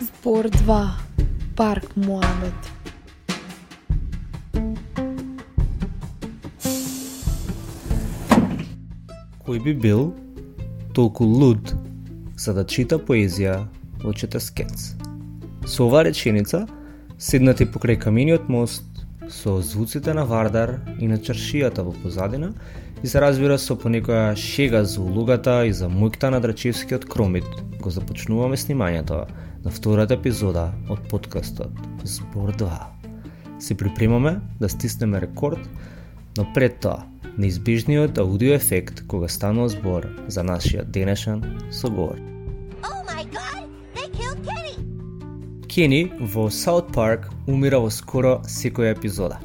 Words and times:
Збор 0.00 0.48
2. 0.48 0.88
Парк 1.56 1.92
Муамет. 1.96 2.56
Кој 9.44 9.60
би 9.60 9.74
бил 9.76 10.14
толку 10.96 11.28
луд 11.28 11.74
за 12.40 12.54
да 12.56 12.64
чита 12.64 12.96
поезија 12.96 13.66
во 14.00 14.14
четаскец? 14.16 14.94
Со 15.68 15.84
оваа 15.84 16.08
реченица, 16.08 16.62
седнати 17.18 17.68
покрај 17.68 18.00
камениот 18.00 18.48
мост, 18.48 19.04
со 19.28 19.60
звуците 19.60 20.16
на 20.16 20.24
Вардар 20.24 20.78
и 20.96 21.12
на 21.12 21.20
чаршијата 21.20 21.84
во 21.84 21.92
позадина, 21.92 22.54
и 23.02 23.06
се 23.06 23.20
разбира 23.20 23.60
со 23.60 23.76
понекоја 23.76 24.32
шега 24.32 24.80
за 24.84 25.04
улогата 25.04 25.60
и 25.68 25.76
за 25.76 25.92
мујкта 25.92 26.32
на 26.32 26.40
Драчевскиот 26.40 27.04
кромит, 27.04 27.44
го 27.80 27.90
започнуваме 27.92 28.56
снимањето 28.56 29.26
на 29.64 29.70
втората 29.70 30.14
епизода 30.14 30.70
од 30.88 31.02
подкастот 31.08 31.72
Збор 32.04 32.52
2. 32.56 32.70
Се 33.60 33.74
припремаме 33.74 34.40
да 34.60 34.68
стиснеме 34.68 35.20
рекорд, 35.20 35.60
но 36.38 36.46
пред 36.54 36.80
тоа, 36.80 37.04
неизбежниот 37.38 38.18
аудио 38.18 38.54
ефект 38.54 39.06
кога 39.06 39.28
станува 39.28 39.68
збор 39.68 40.08
за 40.28 40.42
нашиот 40.42 40.90
денешен 40.90 41.60
соговор. 41.70 42.16
Oh 42.82 43.04
Kenny! 44.08 44.50
Кени 45.68 46.12
во 46.20 46.50
Саут 46.50 46.92
Парк 46.92 47.28
умира 47.46 47.78
во 47.80 47.90
скоро 47.90 48.40
секоја 48.48 48.96
епизода. 48.96 49.38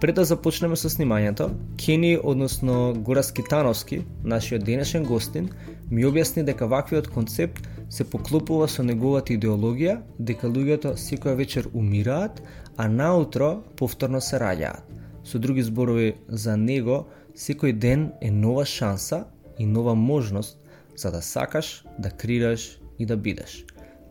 Пред 0.00 0.14
да 0.14 0.24
започнеме 0.24 0.76
со 0.78 0.86
снимањето, 0.86 1.48
Кени, 1.76 2.18
односно 2.22 2.94
Горас 3.02 3.32
Китановски, 3.32 4.04
нашиот 4.24 4.62
денешен 4.64 5.02
гостин, 5.02 5.48
ми 5.90 6.04
објасни 6.06 6.44
дека 6.46 6.68
ваквиот 6.70 7.08
концепт 7.10 7.66
се 7.90 8.04
поклопува 8.04 8.68
со 8.70 8.84
неговата 8.86 9.34
идеологија 9.34 9.96
дека 10.18 10.46
луѓето 10.46 10.94
секоја 10.94 11.34
вечер 11.34 11.66
умираат, 11.74 12.38
а 12.76 12.86
наутро 12.88 13.64
повторно 13.76 14.20
се 14.20 14.38
раѓаат. 14.38 14.86
Со 15.24 15.38
други 15.38 15.66
зборови, 15.66 16.14
за 16.28 16.56
него 16.56 17.08
секој 17.34 17.72
ден 17.72 18.12
е 18.22 18.30
нова 18.30 18.66
шанса 18.66 19.24
и 19.58 19.66
нова 19.66 19.94
можност 19.94 20.62
за 20.96 21.10
да 21.10 21.22
сакаш, 21.22 21.84
да 21.98 22.10
крираш 22.10 22.78
и 22.98 23.06
да 23.06 23.16
бидеш. 23.16 23.64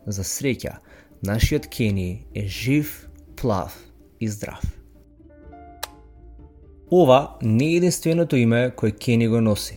За 0.06 0.20
среќа, 0.20 0.84
нашиот 1.24 1.66
Кени 1.66 2.26
е 2.34 2.44
жив, 2.46 3.08
плав 3.36 3.72
и 4.20 4.28
здрав. 4.28 4.77
Ова 6.90 7.36
не 7.42 7.64
е 7.64 7.76
единственото 7.76 8.36
име 8.40 8.70
кој 8.72 8.94
Кени 8.96 9.26
го 9.28 9.42
носи. 9.44 9.74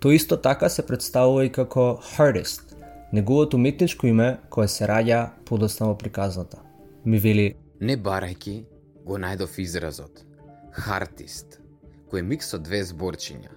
Тој 0.00 0.16
исто 0.16 0.38
така 0.40 0.68
се 0.72 0.80
представува 0.86 1.44
и 1.44 1.50
како 1.52 2.00
Hardest, 2.16 2.72
неговото 3.12 3.56
уметничко 3.60 4.06
име 4.06 4.38
кое 4.48 4.68
се 4.68 4.86
раѓа 4.88 5.28
подосна 5.44 5.90
во 5.90 5.98
приказната. 5.98 6.62
Ми 7.04 7.18
вели, 7.18 7.54
Не 7.80 7.96
барајки, 7.96 8.64
го 9.04 9.18
најдов 9.18 9.58
изразот. 9.60 10.24
Хартист, 10.72 11.60
кој 12.08 12.24
е 12.24 12.28
микс 12.30 12.54
од 12.56 12.64
две 12.64 12.80
зборчиња. 12.80 13.52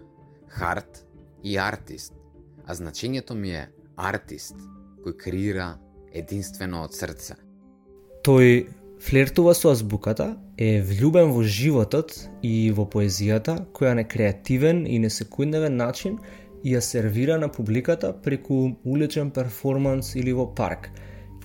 Харт 0.49 1.05
и 1.43 1.55
артист. 1.57 2.13
А 2.67 2.75
значењето 2.75 3.39
ми 3.39 3.55
е 3.55 3.69
артист, 3.95 4.55
кој 5.05 5.15
креира 5.15 5.77
единствено 6.11 6.83
од 6.83 6.93
срце. 6.93 7.39
тој 8.27 8.67
флиртува 9.01 9.53
со 9.53 9.71
азбуката, 9.71 10.35
е 10.57 10.81
влюбен 10.81 11.31
во 11.33 11.41
животот 11.43 12.13
и 12.45 12.71
во 12.71 12.85
поезијата, 12.85 13.57
која 13.73 13.95
на 13.97 14.03
креативен 14.05 14.85
и 14.85 14.99
несекундевен 15.01 15.75
начин 15.77 16.19
ја 16.63 16.81
сервира 16.85 17.37
на 17.41 17.49
публиката 17.49 18.13
преку 18.13 18.77
уличен 18.85 19.31
перформанс 19.31 20.15
или 20.15 20.33
во 20.33 20.45
парк. 20.55 20.91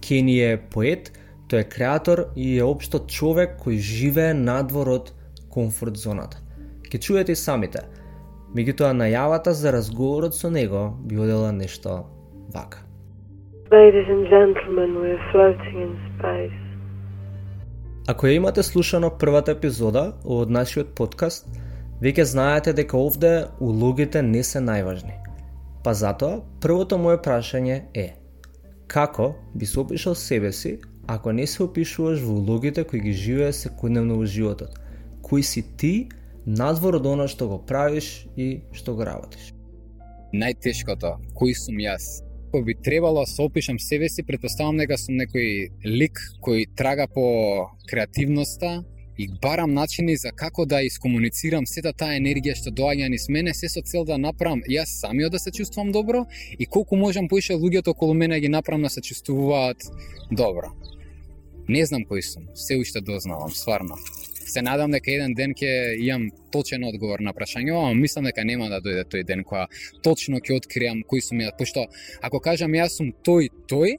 Кени 0.01 0.37
е 0.45 0.59
поет, 0.61 1.13
тој 1.49 1.65
е 1.65 1.69
креатор 1.73 2.27
и 2.37 2.59
е 2.59 2.65
општо 2.65 3.07
човек 3.09 3.57
кој 3.63 3.81
живее 3.81 4.35
надвор 4.35 4.93
од 4.99 5.15
комфорт 5.49 5.97
зоната. 5.97 6.43
Ке 6.91 6.99
чуете 6.99 7.33
и 7.33 7.41
самите. 7.41 7.87
Меѓутоа 8.53 8.93
најавата 8.93 9.57
за 9.57 9.73
разговорот 9.73 10.37
со 10.37 10.51
него 10.51 10.93
би 11.09 11.17
одела 11.17 11.53
нешто 11.53 12.05
вака. 12.53 12.85
Ladies 13.73 14.07
and 14.09 14.29
gentlemen, 14.29 14.95
we're 15.01 15.19
floating 15.33 15.81
in 15.83 15.97
space. 16.15 16.66
Ако 18.07 18.27
ја 18.27 18.37
имате 18.37 18.63
слушано 18.63 19.11
првата 19.19 19.51
епизода 19.57 20.03
од 20.23 20.51
нашиот 20.51 20.93
подкаст, 20.95 21.49
веќе 21.99 22.23
знаете 22.23 22.73
дека 22.73 22.99
овде 22.99 23.31
улогите 23.61 24.23
не 24.23 24.43
се 24.47 24.63
најважни. 24.63 25.17
Па 25.83 25.95
затоа, 25.95 26.39
првото 26.63 27.01
моје 27.03 27.19
прашање 27.23 27.81
е 27.95 28.07
Како 28.87 29.35
би 29.55 29.67
се 29.67 29.81
опишал 29.81 30.15
себе 30.15 30.53
си 30.53 30.79
ако 31.07 31.33
не 31.33 31.47
се 31.47 31.63
опишуваш 31.63 32.23
во 32.23 32.39
улогите 32.39 32.85
кои 32.85 33.01
ги 33.01 33.13
живее 33.13 33.51
секојдневно 33.51 34.21
во 34.23 34.27
животот? 34.27 34.79
Кој 35.23 35.43
си 35.43 35.65
ти 35.77 36.09
надвор 36.47 37.03
од 37.03 37.07
она 37.07 37.27
што 37.27 37.49
го 37.49 37.59
правиш 37.59 38.29
и 38.37 38.63
што 38.73 38.95
го 38.95 39.05
работиш? 39.05 39.51
најтешкото, 40.35 41.17
кој 41.35 41.55
сум 41.55 41.79
јас. 41.83 42.26
Ако 42.49 42.63
би 42.63 42.75
требало 42.75 43.21
да 43.21 43.27
се 43.27 43.43
опишам 43.43 43.81
себе 43.81 44.09
си, 44.09 44.23
претпоставам 44.23 44.79
дека 44.79 44.99
сум 44.99 45.19
некој 45.19 45.71
лик 45.85 46.21
кој 46.45 46.69
трага 46.79 47.09
по 47.11 47.25
креативноста 47.91 48.85
и 49.19 49.27
барам 49.43 49.75
начини 49.75 50.17
за 50.17 50.31
како 50.31 50.67
да 50.67 50.83
искомуницирам 50.87 51.67
сета 51.67 51.93
таа 51.93 52.15
енергија 52.21 52.55
што 52.55 52.71
доаѓа 52.71 53.09
низ 53.11 53.27
мене, 53.29 53.55
се 53.55 53.69
со 53.69 53.83
цел 53.83 54.05
да 54.05 54.19
направам 54.19 54.63
јас 54.71 54.95
самиот 55.03 55.33
да 55.33 55.39
се 55.39 55.51
чувствувам 55.51 55.93
добро 55.93 56.27
и 56.59 56.67
колку 56.67 56.97
можам 56.97 57.29
поише 57.29 57.59
луѓето 57.59 57.97
околу 57.97 58.15
мене 58.15 58.37
да 58.37 58.41
ги 58.41 58.49
направам 58.49 58.83
да 58.83 58.91
се 58.91 59.01
чувствуваат 59.01 59.83
добро. 60.31 60.71
Не 61.69 61.87
знам 61.87 62.07
кој 62.07 62.23
сум, 62.23 62.47
се 62.55 62.79
уште 62.79 63.01
дознавам, 63.01 63.51
сварно. 63.51 63.99
Се 64.47 64.63
надам 64.63 64.93
дека 64.95 65.11
еден 65.11 65.35
ден 65.35 65.55
ќе 65.59 65.71
имам 65.99 66.29
точен 66.55 66.85
одговор 66.87 67.21
на 67.21 67.33
прашање, 67.35 67.75
ама 67.75 67.95
мислам 67.99 68.29
дека 68.31 68.45
нема 68.47 68.69
да 68.71 68.79
дојде 68.81 69.03
тој 69.11 69.25
ден 69.27 69.43
кога 69.45 69.67
точно 70.07 70.39
ќе 70.39 70.61
откриам 70.61 71.03
кој 71.03 71.25
сум 71.29 71.43
ја, 71.43 71.51
пошто 71.59 71.87
ако 72.23 72.41
кажам 72.41 72.77
јас 72.79 73.01
сум 73.01 73.11
тој 73.27 73.51
тој, 73.71 73.97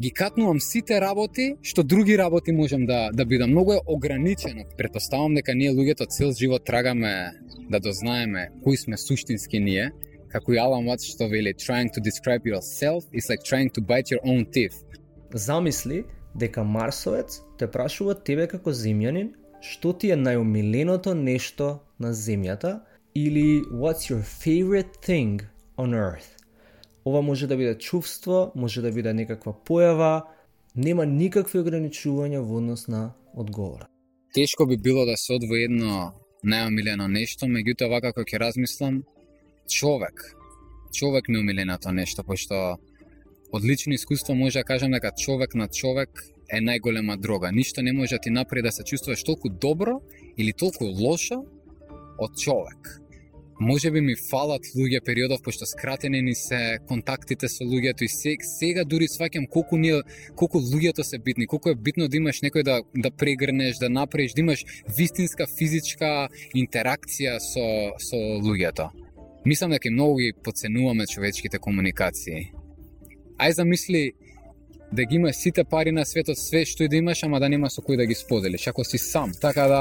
ги 0.00 0.10
катнувам 0.10 0.58
сите 0.60 0.98
работи 1.00 1.54
што 1.62 1.82
други 1.82 2.16
работи 2.18 2.52
можам 2.52 2.86
да 2.86 3.10
да 3.12 3.24
бидам. 3.24 3.50
Многу 3.50 3.72
е 3.72 3.84
ограничено. 3.86 4.64
Претпоставам 4.78 5.34
дека 5.34 5.54
ние 5.54 5.70
луѓето 5.70 6.08
цел 6.10 6.32
живот 6.32 6.64
трагаме 6.64 7.32
да 7.70 7.80
дознаеме 7.80 8.50
кои 8.62 8.76
сме 8.76 8.96
суштински 8.96 9.60
ние, 9.60 9.92
како 10.28 10.52
и 10.52 10.58
Алан 10.58 10.86
Ватс 10.86 11.06
што 11.06 11.28
вели 11.30 11.54
trying 11.54 11.90
to 11.94 12.02
describe 12.02 12.42
yourself 12.42 13.06
is 13.12 13.30
like 13.30 13.46
trying 13.46 13.70
to 13.70 13.80
bite 13.80 14.10
your 14.10 14.22
own 14.24 14.44
teeth. 14.50 14.74
Замисли 15.34 16.04
дека 16.34 16.64
Марсовец 16.64 17.40
те 17.58 17.70
прашува 17.70 18.14
тебе 18.14 18.46
како 18.50 18.70
земјанин 18.70 19.30
што 19.64 19.94
ти 19.96 20.12
е 20.12 20.16
најомиленото 20.20 21.14
нешто 21.16 21.78
на 21.98 22.12
земјата 22.12 22.82
или 23.16 23.62
what's 23.72 24.10
your 24.10 24.20
favorite 24.20 25.00
thing 25.06 25.40
on 25.78 25.96
earth. 25.96 26.28
Ова 27.04 27.22
може 27.22 27.46
да 27.46 27.56
биде 27.56 27.78
чувство, 27.78 28.52
може 28.54 28.82
да 28.82 28.92
биде 28.92 29.14
некаква 29.14 29.54
појава, 29.66 30.22
нема 30.76 31.06
никакви 31.06 31.58
ограничувања 31.64 32.40
во 32.44 32.60
однос 32.60 32.88
на 32.88 33.14
одговор. 33.34 33.86
Тешко 34.34 34.66
би 34.66 34.76
било 34.76 35.06
да 35.06 35.16
се 35.16 35.32
одвои 35.32 35.64
едно 35.64 36.12
најомилено 36.44 37.08
нешто, 37.08 37.46
меѓутоа 37.46 37.88
вака 37.88 38.12
како 38.12 38.28
ќе 38.28 38.40
размислам, 38.40 39.02
човек. 39.68 40.36
Човек 40.92 41.28
ми 41.28 41.38
омиленото 41.38 41.92
нешто, 41.92 42.22
пошто 42.22 42.76
од 43.52 43.64
лично 43.64 43.94
искуство 43.94 44.34
може 44.34 44.58
да 44.58 44.64
кажам 44.64 44.90
дека 44.90 45.12
човек 45.16 45.54
на 45.54 45.68
човек 45.68 46.10
е 46.56 46.64
најголема 46.64 47.16
дрога. 47.20 47.52
Ништо 47.52 47.82
не 47.82 47.92
може 47.92 48.16
да 48.16 48.20
ти 48.26 48.30
направи 48.30 48.62
да 48.62 48.72
се 48.72 48.84
чувствуваш 48.84 49.22
толку 49.24 49.48
добро 49.48 50.00
или 50.38 50.52
толку 50.52 50.84
лошо 50.84 51.44
од 52.18 52.38
човек. 52.38 53.00
Може 53.60 53.90
би 53.90 54.00
ми 54.00 54.14
фалат 54.30 54.66
луѓе 54.74 55.00
периодов 55.04 55.42
пошто 55.42 55.66
скратени 55.66 56.22
ни 56.22 56.34
се 56.34 56.78
контактите 56.88 57.48
со 57.48 57.62
луѓето 57.64 58.02
и 58.02 58.36
сега 58.42 58.84
дури 58.84 59.06
сваќам 59.06 59.46
колку 59.48 59.76
ние 59.78 60.02
колку 60.34 60.58
луѓето 60.58 61.02
се 61.02 61.18
битни, 61.18 61.46
колку 61.46 61.70
е 61.70 61.74
битно 61.74 62.08
да 62.08 62.16
имаш 62.16 62.42
некој 62.42 62.62
да 62.62 62.82
да 62.94 63.10
прегрнеш, 63.10 63.78
да 63.78 63.88
направиш, 63.88 64.34
да 64.34 64.40
имаш 64.40 64.64
вистинска 64.98 65.46
физичка 65.46 66.28
интеракција 66.54 67.38
со 67.38 67.94
со 67.98 68.18
луѓето. 68.42 68.90
Мислам 69.46 69.70
дека 69.70 69.90
многу 69.90 70.16
ги 70.16 70.32
подценуваме 70.44 71.06
човечките 71.06 71.58
комуникации. 71.58 72.50
Ај 73.38 73.50
замисли 73.50 74.12
да 74.94 75.04
ги 75.04 75.16
имаш 75.16 75.36
сите 75.36 75.64
пари 75.64 75.92
на 75.92 76.04
светот, 76.06 76.38
све 76.38 76.64
што 76.64 76.84
и 76.84 76.88
да 76.88 76.96
имаш, 76.96 77.22
ама 77.26 77.40
да 77.40 77.48
нема 77.48 77.70
со 77.70 77.82
кој 77.82 77.98
да 77.98 78.06
ги 78.06 78.14
споделиш, 78.14 78.68
ако 78.70 78.84
си 78.84 78.98
сам. 78.98 79.32
Така 79.40 79.66
да, 79.68 79.80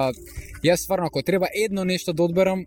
јас 0.66 0.86
стварно, 0.86 1.08
ако 1.08 1.22
треба 1.22 1.48
едно 1.54 1.86
нешто 1.86 2.14
да 2.14 2.24
одберам, 2.24 2.66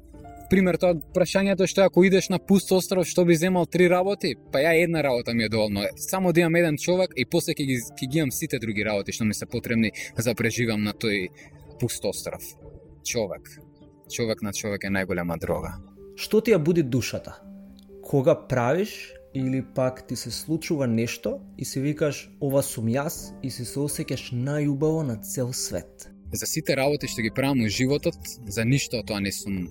пример 0.51 0.79
тоа 0.79 0.95
прашањето 1.15 1.67
што 1.67 1.87
ако 1.87 2.05
идеш 2.07 2.29
на 2.31 2.39
пуст 2.39 2.71
остров, 2.73 3.07
што 3.09 3.25
би 3.27 3.37
земал 3.37 3.67
три 3.67 3.89
работи? 3.91 4.35
Па 4.53 4.63
ја 4.63 4.77
една 4.85 5.03
работа 5.03 5.35
ми 5.35 5.45
е 5.45 5.49
доволно. 5.49 5.87
Само 5.97 6.33
да 6.33 6.41
имам 6.41 6.57
еден 6.57 6.79
човек 6.79 7.13
и 7.17 7.25
после 7.25 7.55
ќе 7.55 7.67
ги, 7.67 7.79
ќе 7.83 8.07
ги 8.07 8.19
имам 8.19 8.33
сите 8.33 8.59
други 8.63 8.85
работи 8.85 9.13
што 9.13 9.25
ми 9.25 9.35
се 9.35 9.47
потребни 9.47 9.93
за 10.17 10.35
преживам 10.35 10.85
на 10.85 10.95
тој 10.95 11.29
пуст 11.81 12.05
остров. 12.05 12.43
Човек. 13.05 13.51
Човек 14.13 14.43
на 14.43 14.53
човек 14.53 14.85
е 14.85 14.93
најголема 14.95 15.39
дрога. 15.39 15.77
Што 16.17 16.41
ти 16.41 16.55
ја 16.55 16.63
буди 16.63 16.83
душата? 16.83 17.41
Кога 18.03 18.35
правиш 18.49 19.13
или 19.37 19.65
пак 19.75 20.07
ти 20.07 20.17
се 20.17 20.31
случува 20.31 20.87
нешто 20.87 21.41
и 21.59 21.65
си 21.65 21.81
викаш 21.81 22.31
ова 22.41 22.63
сум 22.63 22.89
јас 22.89 23.37
и 23.43 23.51
си 23.51 23.65
се 23.69 23.81
осеќаш 23.85 24.33
најубаво 24.33 25.03
на 25.05 25.17
цел 25.21 25.53
свет. 25.53 26.09
За 26.33 26.47
сите 26.47 26.77
работи 26.77 27.09
што 27.09 27.21
ги 27.23 27.31
правам 27.31 27.61
во 27.61 27.69
животот, 27.69 28.17
за 28.49 28.65
ништо 28.65 29.03
тоа 29.05 29.21
не 29.21 29.33
сум 29.33 29.69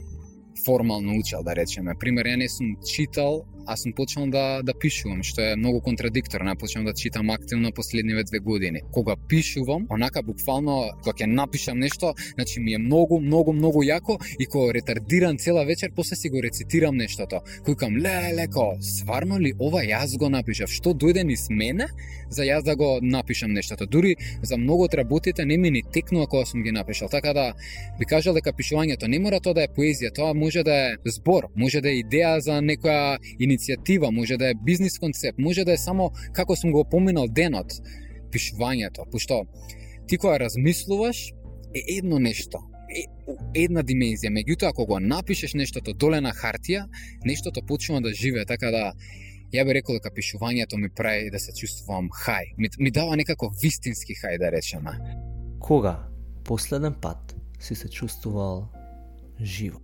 формално 0.66 1.18
учел, 1.18 1.44
да 1.44 1.56
речеме. 1.56 1.98
Пример, 2.00 2.30
ја 2.30 2.38
не 2.38 2.50
сум 2.50 2.76
читал 2.86 3.42
аз 3.66 3.82
сум 3.82 3.94
почнал 3.94 4.28
да 4.28 4.62
да 4.64 4.74
пишувам, 4.74 5.24
што 5.24 5.42
е 5.42 5.56
многу 5.56 5.82
контрадикторно. 5.82 6.52
Ја 6.52 6.60
почнав 6.60 6.86
да 6.86 6.94
читам 6.94 7.30
активно 7.30 7.72
последниве 7.72 8.24
две 8.24 8.40
години. 8.40 8.82
Кога 8.92 9.16
пишувам, 9.30 9.88
онака 9.90 10.22
буквално 10.24 10.92
кога 11.04 11.14
ќе 11.14 11.26
напишам 11.26 11.80
нешто, 11.80 12.14
значи 12.36 12.60
ми 12.60 12.74
е 12.74 12.78
многу, 12.78 13.20
многу, 13.20 13.54
многу 13.54 13.84
јако 13.84 14.20
и 14.40 14.46
кога 14.46 14.74
ретардирам 14.74 15.38
цела 15.38 15.66
вечер, 15.66 15.92
после 15.96 16.16
си 16.16 16.30
го 16.30 16.42
рецитирам 16.42 16.98
нештото. 16.98 17.42
Кој 17.66 18.02
ле, 18.02 18.34
леко, 18.36 18.78
сварно 18.82 19.40
ли 19.40 19.54
ова 19.60 19.84
јас 19.84 20.18
го 20.18 20.30
напишав? 20.30 20.70
Што 20.70 20.94
дојде 20.94 21.24
низ 21.24 21.48
мене 21.50 21.88
за 22.30 22.44
јас 22.44 22.64
да 22.64 22.76
го 22.76 23.00
напишам 23.02 23.54
нештото? 23.54 23.86
Дури 23.86 24.16
за 24.44 24.58
многу 24.58 24.86
од 24.86 24.94
работите 24.94 25.46
не 25.46 25.58
ми 25.58 25.72
ни 25.72 25.84
текнува 25.94 26.28
кога 26.28 26.46
сум 26.46 26.64
ги 26.64 26.72
напишал. 26.72 27.10
Така 27.10 27.34
да 27.34 27.54
би 28.00 28.06
кажал 28.06 28.34
дека 28.34 28.54
пишувањето 28.54 29.08
не 29.08 29.20
мора 29.20 29.40
тоа 29.40 29.54
да 29.54 29.64
е 29.64 29.68
поезија, 29.68 30.14
тоа 30.14 30.34
може 30.34 30.64
да 30.64 30.76
е 30.76 30.96
збор, 31.06 31.50
може 31.56 31.82
да 31.82 31.90
е 31.90 32.02
идеја 32.04 32.40
за 32.40 32.60
некоја 32.62 33.18
иницијатива, 33.56 34.12
може 34.12 34.38
да 34.38 34.50
е 34.50 34.60
бизнис 34.66 35.00
концепт, 35.00 35.40
може 35.40 35.64
да 35.66 35.74
е 35.74 35.78
само 35.78 36.12
како 36.34 36.56
сум 36.56 36.72
го 36.72 36.86
поминал 36.90 37.28
денот, 37.28 37.74
пишувањето, 38.32 39.10
пошто 39.12 39.46
ти 40.08 40.18
кога 40.18 40.40
размислуваш 40.40 41.34
е 41.76 41.98
едно 41.98 42.20
нешто, 42.20 42.60
е 42.92 43.06
една 43.66 43.84
димензија, 43.84 44.32
меѓутоа 44.32 44.70
ако 44.70 44.86
го 44.86 45.00
напишеш 45.00 45.54
нештото 45.54 45.94
доле 45.94 46.22
на 46.22 46.34
хартија, 46.34 46.86
нештото 47.26 47.66
почнува 47.66 48.02
да 48.02 48.14
живее, 48.14 48.46
така 48.46 48.72
да 48.72 48.92
ја 49.54 49.66
би 49.66 49.74
рекол 49.78 49.98
дека 49.98 50.14
пишувањето 50.14 50.78
ми 50.78 50.90
прави 50.90 51.32
да 51.32 51.40
се 51.40 51.54
чувствувам 51.54 52.10
хај. 52.10 52.54
Ми, 52.58 52.70
ми 52.80 52.92
дава 52.92 53.16
некако 53.16 53.52
вистински 53.62 54.16
хај, 54.16 54.38
да 54.40 54.52
речеме. 54.52 55.00
Кога 55.60 56.08
последен 56.44 56.94
пат 57.02 57.36
си 57.60 57.76
се 57.76 57.90
чувствувал 57.90 58.68
живо? 59.42 59.80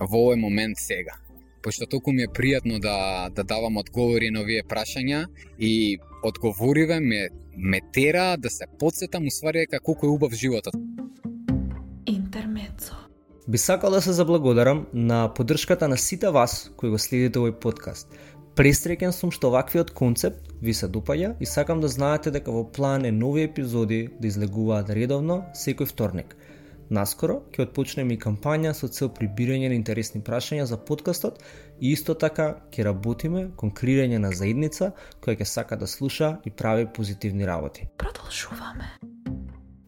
Во 0.00 0.18
овој 0.18 0.36
момент 0.40 0.78
сега 0.78 1.16
пошто 1.62 1.86
толку 1.86 2.12
ми 2.12 2.22
е 2.22 2.28
пријатно 2.28 2.80
да, 2.80 3.28
да 3.30 3.44
давам 3.44 3.76
одговори 3.76 4.30
на 4.30 4.42
овие 4.42 4.62
прашања 4.68 5.26
и 5.58 5.98
одговориве 6.22 7.00
ме, 7.00 7.28
ме 7.56 7.80
тера 7.92 8.36
да 8.38 8.50
се 8.50 8.66
подсетам 8.78 9.26
уствари 9.26 9.66
дека 9.66 9.80
колку 9.80 10.06
е 10.06 10.10
убав 10.10 10.32
животот. 10.32 10.74
Интермецо. 12.06 12.94
Би 13.48 13.58
сакал 13.58 13.90
да 13.90 14.02
се 14.02 14.12
заблагодарам 14.12 14.86
на 14.94 15.34
поддршката 15.34 15.88
на 15.88 15.96
сите 15.96 16.30
вас 16.30 16.70
кои 16.76 16.90
го 16.90 16.98
следите 16.98 17.38
овој 17.38 17.58
подкаст. 17.58 18.08
Пресреќен 18.52 19.14
сум 19.16 19.30
што 19.32 19.48
ваквиот 19.48 19.90
концепт 19.96 20.50
ви 20.60 20.74
се 20.76 20.86
допаѓа 20.86 21.34
и 21.40 21.46
сакам 21.46 21.80
да 21.80 21.88
знаете 21.88 22.30
дека 22.30 22.52
во 22.52 22.66
план 22.68 23.06
е 23.08 23.12
нови 23.12 23.46
епизоди 23.48 24.08
да 24.20 24.28
излегуваат 24.28 24.90
редовно 24.90 25.44
секој 25.56 25.88
вторник. 25.88 26.36
Наскоро 26.90 27.40
ќе 27.52 27.66
отпочнеме 27.66 28.14
и 28.14 28.20
кампања 28.20 28.72
со 28.74 28.88
цел 28.88 29.08
прибирање 29.14 29.68
на 29.68 29.78
интересни 29.78 30.20
прашања 30.24 30.64
за 30.68 30.76
подкастот 30.76 31.40
и 31.80 31.92
исто 31.92 32.14
така 32.14 32.48
ќе 32.72 32.84
работиме 32.88 33.46
кон 33.56 33.70
креирање 33.70 34.18
на 34.18 34.32
заедница 34.32 34.92
која 35.20 35.38
ќе 35.40 35.48
сака 35.54 35.76
да 35.76 35.86
слуша 35.86 36.36
и 36.44 36.50
прави 36.50 36.86
позитивни 36.86 37.46
работи. 37.46 37.88
Продолжуваме. 37.96 38.96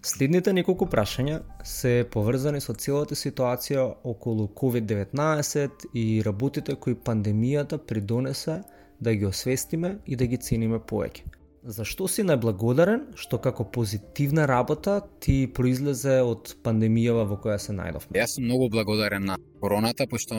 Следните 0.05 0.52
неколку 0.52 0.85
прашања 0.87 1.38
се 1.64 1.93
поврзани 2.12 2.61
со 2.61 2.75
целата 2.75 3.17
ситуација 3.17 3.85
околу 4.05 4.50
COVID-19 4.61 5.87
и 5.94 6.23
работите 6.26 6.76
кои 6.76 6.94
пандемијата 6.94 7.79
придонесе 7.79 8.58
да 9.00 9.14
ги 9.14 9.26
освестиме 9.26 9.99
и 10.06 10.17
да 10.17 10.26
ги 10.26 10.37
цениме 10.37 10.79
повеќе. 10.79 11.44
Зашто 11.64 12.05
си 12.12 12.20
најблагодарен 12.28 13.05
што 13.16 13.38
како 13.40 13.64
позитивна 13.64 14.44
работа 14.44 14.99
ти 15.25 15.46
произлезе 15.49 16.19
од 16.20 16.50
пандемијава 16.66 17.22
во 17.31 17.38
која 17.40 17.56
се 17.56 17.72
најдовме? 17.72 18.12
Јас 18.20 18.34
сум 18.37 18.44
многу 18.44 18.69
благодарен 18.75 19.25
на 19.25 19.38
короната, 19.62 20.05
пошто 20.05 20.37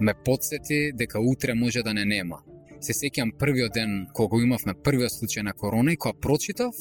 ме 0.00 0.14
подсети 0.24 0.78
дека 0.96 1.20
утре 1.20 1.52
може 1.54 1.82
да 1.84 1.92
не 1.92 2.06
нема. 2.08 2.40
Се 2.80 2.96
сеќам 2.96 3.34
првиот 3.36 3.76
ден 3.76 4.06
кога 4.16 4.40
имавме 4.40 4.72
првиот 4.72 5.12
случај 5.18 5.44
на 5.44 5.52
корона 5.52 5.92
и 5.92 6.00
кога 6.00 6.16
прочитав 6.16 6.72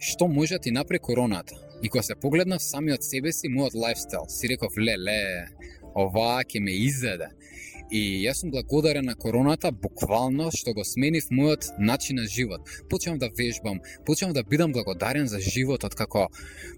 што 0.00 0.28
може 0.28 0.58
ти 0.58 0.72
напре 0.72 0.98
короната. 0.98 1.60
И 1.82 1.90
кога 1.90 2.02
се 2.02 2.16
погледнав 2.16 2.62
самиот 2.62 3.04
себе 3.04 3.32
си, 3.32 3.52
мојот 3.52 3.76
лайфстайл, 3.76 4.24
си 4.32 4.48
реков, 4.48 4.80
ле, 4.80 4.96
ле, 4.96 5.44
оваа 5.94 6.40
ќе 6.40 6.64
ме 6.64 6.72
изеде. 6.72 7.28
И 7.94 8.24
јас 8.24 8.40
сум 8.42 8.50
благодарен 8.50 9.06
на 9.06 9.14
короната 9.14 9.70
буквално 9.70 10.48
што 10.50 10.72
го 10.74 10.82
сменив 10.82 11.28
мојот 11.30 11.68
начин 11.78 12.18
на 12.18 12.24
живот. 12.26 12.66
Почнав 12.90 13.20
да 13.22 13.28
вежбам, 13.38 13.78
почнав 14.06 14.32
да 14.34 14.42
бидам 14.42 14.72
благодарен 14.72 15.28
за 15.30 15.38
животот 15.38 15.94
како 15.94 16.26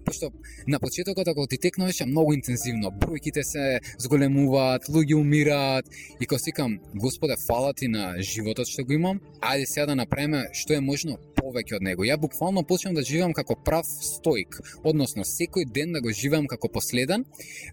пошто 0.05 0.29
на 0.67 0.79
почетокот 0.79 1.27
ако 1.27 1.47
ти 1.47 1.57
текнуваше 1.57 2.05
многу 2.05 2.33
интензивно, 2.37 2.91
бројките 2.93 3.41
се 3.41 3.79
зголемуваат, 3.97 4.85
луѓе 4.93 5.17
умираат 5.17 5.89
и 6.21 6.25
кога 6.27 6.39
сикам 6.39 6.77
Господе 6.93 7.33
фала 7.47 7.73
ти 7.73 7.87
на 7.87 8.13
животот 8.21 8.69
што 8.69 8.85
го 8.85 8.93
имам, 8.93 9.21
ајде 9.41 9.65
сега 9.65 9.89
да 9.89 9.95
направиме 9.95 10.45
што 10.53 10.77
е 10.77 10.85
можно 10.85 11.17
повеќе 11.47 11.77
од 11.79 11.85
него. 11.87 12.05
Ја 12.07 12.17
буквално 12.19 12.63
почнам 12.67 12.97
да 12.97 13.05
живеам 13.07 13.33
како 13.33 13.55
прав 13.55 13.87
стоик, 13.87 14.59
односно 14.83 15.25
секој 15.27 15.67
ден 15.71 15.95
да 15.95 16.01
го 16.01 16.11
живеам 16.11 16.47
како 16.47 16.69
последен. 16.69 17.25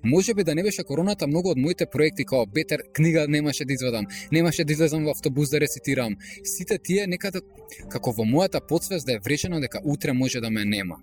Може 0.05 0.35
би 0.35 0.45
да 0.45 0.55
не 0.55 0.63
беше 0.63 0.85
короната, 0.85 1.27
многу 1.27 1.51
од 1.51 1.59
моите 1.59 1.87
проекти 1.91 2.25
како 2.25 2.47
Бетер 2.47 2.85
книга 2.95 3.27
немаше 3.29 3.65
да 3.65 3.73
извадам, 3.73 4.07
немаше 4.33 4.65
да 4.65 4.73
излезам 4.73 5.05
во 5.05 5.15
автобус 5.17 5.51
да 5.51 5.61
рецитирам. 5.61 6.17
Сите 6.45 6.79
тие 6.79 7.07
некаде 7.07 7.43
како 7.91 8.13
во 8.13 8.25
мојата 8.25 8.61
подсвест 8.61 9.07
да 9.07 9.19
е 9.19 9.23
вречено 9.25 9.61
дека 9.61 9.81
утре 9.85 10.13
може 10.13 10.41
да 10.41 10.51
ме 10.51 10.65
нема 10.65 11.01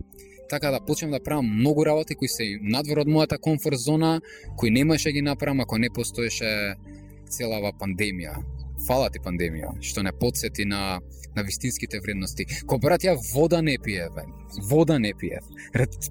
така 0.52 0.72
да 0.72 0.80
почнам 0.86 1.12
да 1.12 1.24
правам 1.24 1.48
многу 1.48 1.86
работи 1.86 2.16
кои 2.16 2.28
се 2.28 2.60
надвор 2.62 3.00
од 3.06 3.08
мојата 3.08 3.40
комфорт 3.40 3.80
зона, 3.80 4.20
кои 4.60 4.70
немаше 4.70 5.10
да 5.10 5.14
ги 5.14 5.22
направам 5.22 5.64
ако 5.64 5.78
не 5.80 5.90
постоеше 5.90 6.76
целава 7.32 7.72
пандемија. 7.72 8.36
Фала 8.88 9.10
ти 9.10 9.20
пандемија, 9.24 9.76
што 9.82 10.04
не 10.04 10.12
подсети 10.12 10.66
на 10.66 11.00
на 11.36 11.44
вистинските 11.44 12.00
вредности. 12.00 12.46
Ко 12.68 12.78
брат 12.78 13.06
ја 13.06 13.16
вода 13.34 13.62
не 13.62 13.78
пие, 13.80 14.10
бе. 14.16 14.26
Вода 14.68 15.00
не 15.00 15.14
пие. 15.14 15.40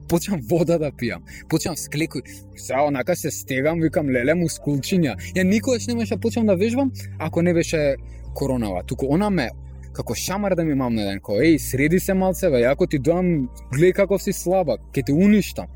Почнам 0.09 0.41
вода 0.41 0.79
да 0.79 0.91
пијам. 0.93 1.23
Почнам 1.49 1.77
склеку. 1.77 2.21
Сега 2.57 2.87
онака 2.87 3.17
се 3.17 3.31
стегам, 3.31 3.81
викам 3.81 4.09
леле 4.09 4.35
мускулчиња. 4.35 5.17
Ја 5.37 5.45
никогаш 5.45 5.87
немаше 5.87 6.17
да 6.17 6.21
почнам 6.21 6.47
да 6.47 6.57
вежбам 6.57 6.93
ако 7.19 7.43
не 7.43 7.55
беше 7.55 7.97
коронава. 8.35 8.83
Туку 8.83 9.07
она 9.13 9.31
ме 9.31 9.51
како 9.93 10.15
шамар 10.15 10.55
да 10.55 10.65
ми 10.65 10.75
мам 10.75 10.95
на 10.95 11.05
ден, 11.05 11.21
кој 11.21 11.51
еј, 11.51 11.59
среди 11.59 11.99
се 12.01 12.15
малце, 12.15 12.49
бе, 12.51 12.63
ако 12.65 12.87
ти 12.87 12.99
доам, 12.99 13.51
гледај 13.75 13.93
каков 13.93 14.23
си 14.23 14.33
слабак, 14.33 14.81
ќе 14.95 15.07
те 15.07 15.13
уништам 15.13 15.67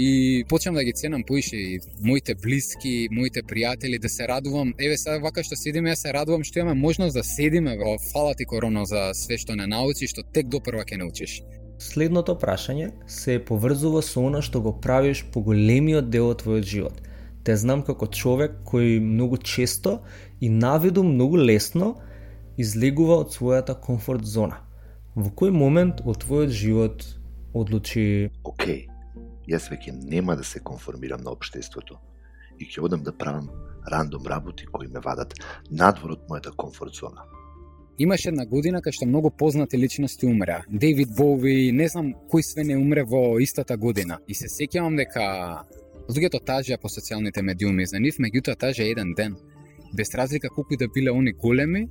и 0.00 0.44
почнам 0.48 0.74
да 0.74 0.84
ги 0.84 0.92
ценам 0.92 1.24
поише 1.26 1.56
и 1.56 1.80
моите 2.00 2.34
блиски, 2.34 3.08
моите 3.10 3.42
пријатели, 3.42 3.98
да 3.98 4.08
се 4.08 4.28
радувам. 4.28 4.74
Еве 4.78 4.96
сега 4.96 5.18
вака 5.18 5.42
што 5.42 5.56
седиме, 5.58 5.90
јас 5.90 6.06
се 6.06 6.12
радувам 6.14 6.44
што 6.46 6.60
имаме 6.62 6.78
можност 6.78 7.18
да 7.18 7.24
седиме 7.26 7.74
во 7.80 7.96
фала 8.12 8.36
ти 8.38 8.46
корона 8.46 8.84
за 8.86 9.10
све 9.18 9.34
што 9.42 9.56
не 9.58 9.66
научи, 9.66 10.06
што 10.06 10.22
тек 10.22 10.46
допрва 10.46 10.84
ќе 10.86 11.00
научиш. 11.02 11.40
Следното 11.82 12.36
прашање 12.38 12.92
се 13.10 13.40
поврзува 13.42 14.02
со 14.06 14.22
она 14.22 14.38
што 14.38 14.62
го 14.62 14.70
правиш 14.78 15.24
по 15.34 15.42
големиот 15.42 16.10
дел 16.14 16.30
од 16.30 16.44
твојот 16.44 16.62
живот. 16.62 17.02
Те 17.42 17.56
знам 17.58 17.82
како 17.82 18.06
човек 18.06 18.54
кој 18.70 19.00
многу 19.02 19.40
често 19.42 20.04
и 20.40 20.46
навиду 20.46 21.02
многу 21.02 21.42
лесно 21.42 21.96
излегува 22.56 23.18
од 23.24 23.34
својата 23.34 23.74
комфорт 23.74 24.22
зона. 24.22 24.62
Во 25.18 25.34
кој 25.34 25.50
момент 25.50 26.06
од 26.06 26.22
твојот 26.22 26.54
живот 26.54 27.02
одлучи 27.54 28.30
Океј, 28.46 28.86
јас 29.48 29.70
веќе 29.72 29.96
нема 29.96 30.36
да 30.36 30.44
се 30.44 30.60
конформирам 30.60 31.22
на 31.24 31.32
обштеството 31.32 31.98
и 32.58 32.66
ќе 32.66 32.84
одам 32.84 33.02
да 33.02 33.16
правам 33.16 33.48
рандом 33.90 34.26
работи 34.26 34.66
кои 34.66 34.86
ме 34.86 35.00
вадат 35.00 35.34
надвор 35.70 36.16
од 36.16 36.24
мојата 36.28 36.54
комфорт 36.56 36.94
зона. 36.94 37.24
Имаше 37.98 38.28
една 38.30 38.44
година 38.46 38.78
кај 38.78 38.94
што 38.94 39.06
многу 39.06 39.30
познати 39.30 39.78
личности 39.78 40.26
умреа. 40.26 40.62
Дейвид 40.70 41.10
Боуи, 41.18 41.72
не 41.72 41.88
знам 41.88 42.12
кој 42.30 42.44
све 42.46 42.64
не 42.64 42.76
умре 42.78 43.02
во 43.02 43.40
истата 43.42 43.76
година. 43.76 44.20
И 44.28 44.34
се 44.38 44.46
сеќавам 44.46 44.96
дека 44.96 45.64
луѓето 46.06 46.38
тажеа 46.44 46.78
по 46.78 46.88
социјалните 46.88 47.42
медиуми 47.42 47.86
за 47.86 47.98
нив, 47.98 48.20
меѓутоа 48.22 48.54
тажа 48.56 48.86
еден 48.86 49.14
ден. 49.18 49.34
Без 49.92 50.14
разлика 50.14 50.48
колку 50.48 50.74
и 50.74 50.76
да 50.76 50.88
биле 50.94 51.10
они 51.10 51.32
големи, 51.32 51.88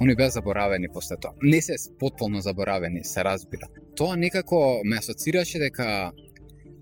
они 0.00 0.14
беа 0.14 0.30
заборавени 0.30 0.88
после 0.92 1.16
тоа. 1.16 1.32
Не 1.42 1.62
се 1.62 1.76
потполно 1.98 2.40
заборавени, 2.40 3.04
се 3.04 3.24
разбира. 3.24 3.68
Тоа 3.96 4.16
некако 4.16 4.80
ме 4.84 4.98
асоцираше 4.98 5.58
дека 5.58 6.12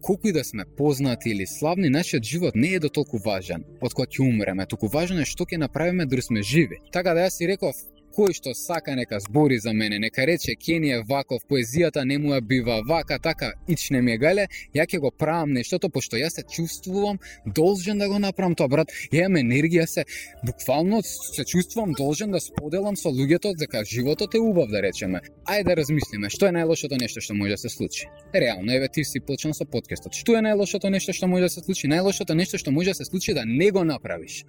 колку 0.06 0.28
и 0.28 0.32
да 0.32 0.44
сме 0.44 0.64
познати 0.76 1.30
или 1.30 1.46
славни, 1.46 1.88
нашиот 1.88 2.24
живот 2.24 2.54
не 2.54 2.68
е 2.68 2.80
до 2.80 2.88
толку 2.88 3.18
важен 3.18 3.64
од 3.82 3.90
кога 3.90 4.06
ќе 4.06 4.22
умреме, 4.22 4.66
туку 4.70 4.86
важно 4.86 5.18
е 5.20 5.26
што 5.26 5.42
ќе 5.42 5.58
направиме 5.58 6.06
дори 6.06 6.22
сме 6.22 6.42
живи. 6.46 6.78
Така 6.94 7.14
да 7.14 7.26
јас 7.26 7.42
си 7.42 7.48
реков, 7.50 7.74
кој 8.16 8.32
што 8.32 8.54
сака 8.56 8.94
нека 8.96 9.18
збори 9.20 9.58
за 9.60 9.72
мене, 9.76 9.98
нека 9.98 10.26
рече 10.26 10.54
Кени 10.56 10.90
е 10.96 11.02
ваков, 11.08 11.42
поезијата 11.50 12.04
не 12.04 12.16
му 12.18 12.32
ја 12.32 12.40
бива 12.40 12.80
вака, 12.88 13.18
така, 13.18 13.52
ичне 13.68 14.00
ми 14.02 14.14
е 14.14 14.18
гале, 14.18 14.46
ја 14.74 14.86
ќе 14.88 15.00
го 15.04 15.10
правам 15.10 15.52
нештото, 15.52 15.90
пошто 15.92 16.16
јас 16.16 16.40
се 16.40 16.42
чувствувам 16.42 17.18
должен 17.46 17.98
да 17.98 18.08
го 18.08 18.18
направам 18.18 18.54
тоа, 18.54 18.68
брат. 18.68 18.92
Ја 19.12 19.26
имам 19.26 19.42
енергија, 19.42 19.84
се 19.86 20.04
буквално 20.46 21.02
се 21.02 21.44
чувствувам 21.44 21.92
должен 21.92 22.30
да 22.30 22.40
споделам 22.40 22.96
со 22.96 23.12
луѓето 23.12 23.52
дека 23.56 23.84
животот 23.84 24.34
е 24.34 24.40
убав, 24.40 24.70
да 24.70 24.82
речеме. 24.82 25.20
Ајде 25.44 25.68
да 25.68 25.76
размислиме, 25.82 26.30
што 26.30 26.48
е 26.48 26.54
најлошото 26.56 26.96
нешто 27.00 27.20
што 27.20 27.34
може 27.34 27.58
да 27.58 27.58
се 27.58 27.68
случи? 27.68 28.08
Реално, 28.34 28.72
еве 28.72 28.88
ти 28.88 29.04
си 29.04 29.20
почнал 29.20 29.52
со 29.52 29.64
подкастот. 29.64 30.16
Што 30.16 30.38
е 30.40 30.44
најлошото 30.46 30.88
нешто 30.88 31.12
што 31.12 31.28
може 31.28 31.50
да 31.50 31.52
се 31.52 31.60
случи? 31.60 31.88
Најлошото 31.88 32.34
нешто 32.34 32.58
што 32.58 32.72
може 32.72 32.94
да 32.94 33.02
се 33.02 33.04
случи 33.04 33.30
е 33.30 33.34
да 33.34 33.44
не 33.44 33.70
го 33.70 33.84
направиш 33.84 34.44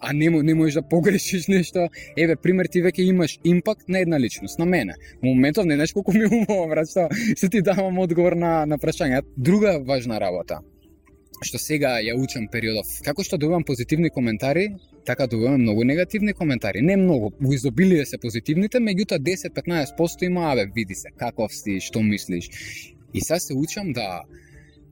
а 0.00 0.12
не, 0.12 0.30
не 0.30 0.54
можеш 0.54 0.74
да 0.74 0.82
погрешиш 0.82 1.46
нешто. 1.46 1.88
Еве, 2.16 2.36
пример, 2.36 2.66
ти 2.66 2.82
веќе 2.82 3.04
имаш 3.12 3.38
импакт 3.44 3.88
на 3.88 4.00
една 4.00 4.20
личност, 4.20 4.58
на 4.58 4.66
мене. 4.66 4.94
Во 5.22 5.28
моментов 5.28 5.66
не 5.66 5.74
знаеш 5.74 5.92
колку 5.92 6.12
ми 6.12 6.24
умова, 6.26 6.68
брат, 6.68 6.88
што 6.88 7.08
се 7.36 7.48
ти 7.48 7.62
давам 7.62 7.98
одговор 7.98 8.32
на, 8.32 8.66
на 8.66 8.78
прашање. 8.78 9.22
Друга 9.36 9.78
важна 9.84 10.20
работа, 10.20 10.60
што 11.44 11.58
сега 11.58 11.98
ја 12.00 12.16
учам 12.16 12.48
периодов, 12.48 12.88
како 13.04 13.24
што 13.24 13.36
добивам 13.36 13.64
позитивни 13.64 14.10
коментари, 14.10 14.70
така 15.04 15.26
добивам 15.26 15.60
многу 15.60 15.84
негативни 15.84 16.32
коментари. 16.32 16.82
Не 16.82 16.96
многу, 16.96 17.32
во 17.40 17.52
изобилие 17.52 18.06
се 18.06 18.18
позитивните, 18.18 18.80
меѓутоа 18.80 19.20
10-15% 19.20 20.24
има, 20.24 20.52
абе, 20.52 20.66
види 20.74 20.94
се, 20.94 21.12
каков 21.16 21.52
си, 21.54 21.80
што 21.80 22.02
мислиш. 22.02 22.48
И 23.12 23.20
сега 23.20 23.40
се 23.40 23.54
учам 23.54 23.92
да, 23.92 24.22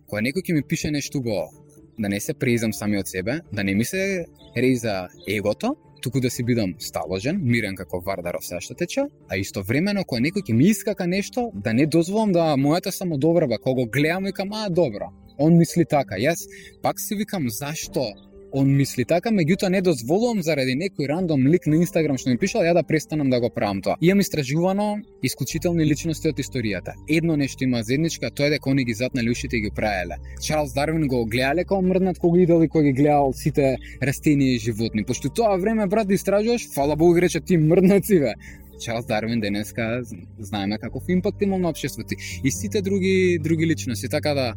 кога 0.06 0.20
некој 0.20 0.44
ќе 0.44 0.54
ми 0.56 0.62
пише 0.62 0.90
нешто 0.90 1.20
убаво, 1.20 1.52
да 1.98 2.08
не 2.08 2.20
се 2.20 2.34
презам 2.34 2.72
сами 2.72 2.98
од 2.98 3.08
себе, 3.08 3.40
да 3.52 3.64
не 3.64 3.74
ми 3.74 3.84
се 3.84 4.24
реза 4.56 5.08
егото, 5.26 5.74
туку 6.02 6.20
да 6.20 6.30
си 6.30 6.44
бидам 6.44 6.74
сталожен, 6.78 7.40
мирен 7.42 7.76
како 7.76 8.00
Вардаров 8.00 8.44
се 8.44 8.60
што 8.60 8.74
тече, 8.74 9.08
а 9.28 9.36
истовремено 9.36 10.04
кога 10.04 10.22
некој 10.22 10.46
ќе 10.46 10.54
ми 10.54 10.70
искака 10.70 11.06
нешто, 11.06 11.50
да 11.54 11.74
не 11.74 11.86
дозволам 11.86 12.32
да 12.32 12.54
мојата 12.56 12.90
самодобрба, 12.90 13.58
кога 13.58 13.82
го 13.82 13.90
гледам 13.90 14.26
и 14.26 14.32
кам, 14.32 14.52
а 14.52 14.68
добро, 14.70 15.10
он 15.38 15.58
мисли 15.58 15.84
така. 15.84 16.18
Јас 16.18 16.46
пак 16.82 17.00
си 17.00 17.14
викам 17.14 17.48
зашто 17.48 18.12
он 18.52 18.70
мисли 18.76 19.04
така, 19.04 19.30
меѓутоа 19.30 19.68
не 19.68 19.80
дозволувам 19.82 20.42
заради 20.42 20.74
некој 20.78 21.08
рандом 21.08 21.46
лик 21.46 21.66
на 21.66 21.76
Инстаграм 21.76 22.18
што 22.18 22.30
ми 22.30 22.38
пишал, 22.38 22.62
ја 22.64 22.74
да 22.74 22.82
престанам 22.82 23.30
да 23.30 23.40
го 23.40 23.50
правам 23.50 23.82
тоа. 23.82 23.96
Имам 24.00 24.20
истражувано 24.20 25.00
исклучителни 25.22 25.84
личности 25.84 26.28
од 26.28 26.38
историјата. 26.38 26.94
Едно 27.08 27.36
нешто 27.36 27.64
има 27.64 27.82
заедничка, 27.82 28.30
тоа 28.30 28.48
е 28.48 28.56
дека 28.56 28.70
они 28.70 28.84
ги 28.84 28.94
затнали 28.94 29.30
ушите 29.30 29.56
и 29.56 29.60
ги 29.60 29.70
правеле. 29.74 30.16
Чарлс 30.42 30.72
Дарвин 30.74 31.08
го 31.08 31.24
гледале 31.26 31.64
како 31.64 31.82
мрднат 31.82 32.18
кога 32.18 32.40
идел 32.40 32.62
и 32.62 32.68
кога 32.68 32.84
ги 32.84 32.92
гледал 32.92 33.32
сите 33.32 33.76
растенија 34.02 34.56
и 34.56 34.58
животни. 34.58 35.04
Пошто 35.04 35.28
тоа 35.28 35.58
време 35.58 35.86
брат 35.86 36.08
да 36.08 36.14
истражуваш, 36.14 36.68
фала 36.74 36.96
Богу 36.96 37.14
ги 37.14 37.22
рече 37.22 37.40
ти 37.40 37.56
мрднаци 37.56 38.20
бе. 38.20 38.34
Чарлс 38.80 39.06
Дарвин 39.06 39.40
денеска 39.40 40.02
знаеме 40.38 40.78
каков 40.78 41.08
импакт 41.08 41.42
имал 41.42 41.58
на 41.58 41.68
општеството 41.68 42.14
и 42.44 42.50
сите 42.50 42.82
други 42.82 43.38
други 43.42 43.66
личности, 43.66 44.08
така 44.08 44.34
да 44.34 44.54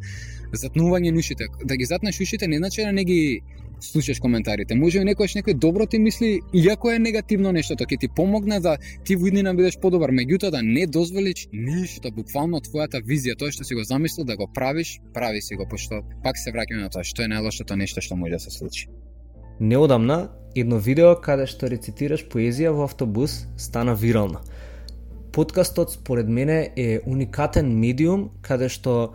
затнување 0.53 1.17
ушите, 1.17 1.47
да 1.65 1.77
ги 1.77 1.85
затнеш 1.85 2.19
ушите 2.21 2.47
не 2.47 2.57
значи 2.57 2.81
да 2.81 2.91
не 2.91 3.03
ги 3.03 3.41
слушаш 3.81 4.19
коментарите. 4.19 4.75
Може 4.75 5.01
и 5.01 5.05
некојаш 5.05 5.35
некој 5.39 5.57
добро 5.57 5.85
ти 5.85 5.99
мисли, 5.99 6.39
иако 6.53 6.91
е 6.91 6.99
негативно 6.99 7.51
нештото, 7.51 7.85
ќе 7.85 7.99
ти 7.99 8.09
помогне 8.15 8.59
да 8.59 8.77
ти 9.05 9.15
во 9.15 9.27
иднина 9.27 9.51
да 9.51 9.57
бидеш 9.57 9.79
подобар, 9.81 10.11
меѓутоа 10.11 10.51
да 10.51 10.61
не 10.61 10.85
дозволиш 10.87 11.47
ништо, 11.53 12.11
буквално 12.11 12.61
твојата 12.61 13.01
визија, 13.01 13.37
тоа 13.37 13.51
што 13.51 13.65
си 13.65 13.75
го 13.75 13.83
замислил 13.83 14.25
да 14.25 14.37
го 14.37 14.47
правиш, 14.53 14.99
прави 15.13 15.41
си 15.41 15.55
го, 15.55 15.67
пошто 15.69 16.03
пак 16.23 16.37
се 16.37 16.53
враќаме 16.53 16.85
на 16.85 16.89
тоа 16.89 17.03
што 17.03 17.25
е 17.25 17.31
најлошото 17.33 17.75
нешто 17.75 18.01
што 18.01 18.15
може 18.15 18.37
да 18.37 18.39
се 18.39 18.51
случи. 18.51 18.87
Неодамна, 19.59 20.29
едно 20.55 20.79
видео 20.79 21.15
каде 21.21 21.47
што 21.49 21.69
рецитираш 21.69 22.27
поезија 22.29 22.71
во 22.75 22.85
автобус 22.85 23.45
стана 23.57 23.95
вирално. 23.95 24.41
Подкастот 25.31 25.91
според 25.91 26.27
мене 26.27 26.73
е 26.75 26.99
уникатен 27.05 27.79
медиум 27.79 28.29
каде 28.41 28.69
што 28.69 29.13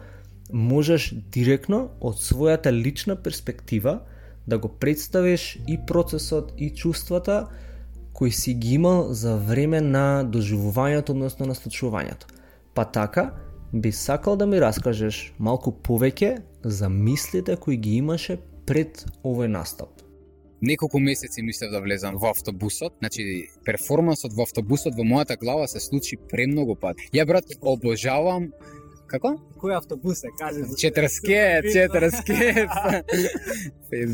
можеш 0.52 1.11
директно 1.32 1.90
од 2.00 2.23
својата 2.23 2.73
лична 2.73 3.16
перспектива 3.16 4.00
да 4.46 4.58
го 4.58 4.68
представиш 4.68 5.58
и 5.68 5.78
процесот 5.86 6.52
и 6.58 6.70
чувствата 6.74 7.48
кои 8.12 8.32
си 8.32 8.54
ги 8.54 8.74
имал 8.74 9.12
за 9.12 9.36
време 9.36 9.80
на 9.80 10.24
доживувањето, 10.24 11.10
односно 11.10 11.46
на 11.46 11.54
случувањето. 11.54 12.24
Па 12.74 12.84
така, 12.84 13.34
би 13.72 13.92
сакал 13.92 14.36
да 14.36 14.46
ми 14.46 14.60
раскажеш 14.60 15.34
малку 15.38 15.70
повеќе 15.70 16.40
за 16.64 16.88
мислите 16.88 17.56
кои 17.56 17.76
ги 17.76 17.96
имаше 18.00 18.38
пред 18.66 19.04
овој 19.24 19.52
настап. 19.52 19.92
Неколку 20.62 20.98
месеци 20.98 21.42
мислев 21.42 21.70
да 21.70 21.80
влезам 21.84 22.16
во 22.16 22.30
автобусот, 22.32 22.96
значи 22.98 23.50
перформансот 23.64 24.32
во 24.32 24.46
автобусот 24.48 24.96
во 24.96 25.04
мојата 25.04 25.36
глава 25.36 25.68
се 25.68 25.80
случи 25.80 26.16
премногу 26.16 26.74
пат. 26.80 26.96
Ја 27.12 27.26
брат 27.28 27.44
обожавам 27.60 28.52
Како? 29.06 29.36
Кој 29.60 29.76
автобус 29.76 30.25
е, 30.26 30.32
кажи? 30.38 30.64
Четрскет, 30.78 31.68
четрскет. 31.70 32.70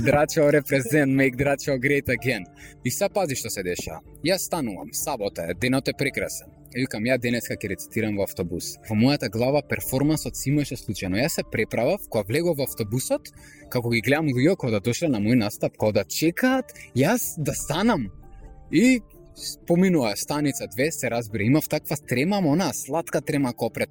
Драчо 0.04 0.50
репрезент, 0.52 1.12
make 1.16 1.36
Драчо 1.36 1.78
great 1.80 2.12
again. 2.12 2.44
И 2.84 2.90
са 2.90 3.08
пази 3.08 3.36
што 3.40 3.50
се 3.50 3.64
деша. 3.64 4.02
Јас 4.24 4.48
станувам, 4.48 4.92
сабота 4.92 5.48
е, 5.48 5.54
денот 5.54 5.88
е 5.88 5.96
прекрасен. 5.96 6.52
И 6.74 6.84
викам, 6.84 7.04
ја 7.08 7.18
денеска 7.20 7.56
ќе 7.56 7.72
рецитирам 7.72 8.16
во 8.20 8.26
автобус. 8.28 8.76
Во 8.88 8.96
мојата 8.96 9.30
глава 9.32 9.62
перформансот 9.64 10.36
си 10.36 10.50
имаше 10.52 10.76
случајно. 10.76 11.20
Јас 11.24 11.40
се 11.40 11.44
преправав, 11.44 12.04
кога 12.08 12.28
влегов 12.28 12.60
во 12.60 12.68
автобусот, 12.68 13.32
како 13.72 13.92
ги 13.92 14.04
гледам 14.04 14.28
луѓе 14.28 14.56
кога 14.56 14.76
да 14.76 14.84
дошле 14.84 15.08
на 15.08 15.20
мој 15.24 15.40
настап, 15.40 15.76
кога 15.76 16.02
да 16.02 16.04
чекаат, 16.04 16.76
јас 16.96 17.34
да 17.40 17.56
станам. 17.56 18.10
И 18.70 19.00
поминува 19.66 20.16
станица 20.16 20.68
2, 20.68 20.90
се 20.90 21.10
разбира, 21.10 21.42
имав 21.44 21.68
таква 21.68 21.96
трема, 21.96 22.40
она 22.44 22.72
сладка 22.72 23.20
трема 23.20 23.52
кога 23.52 23.72
пред 23.74 23.90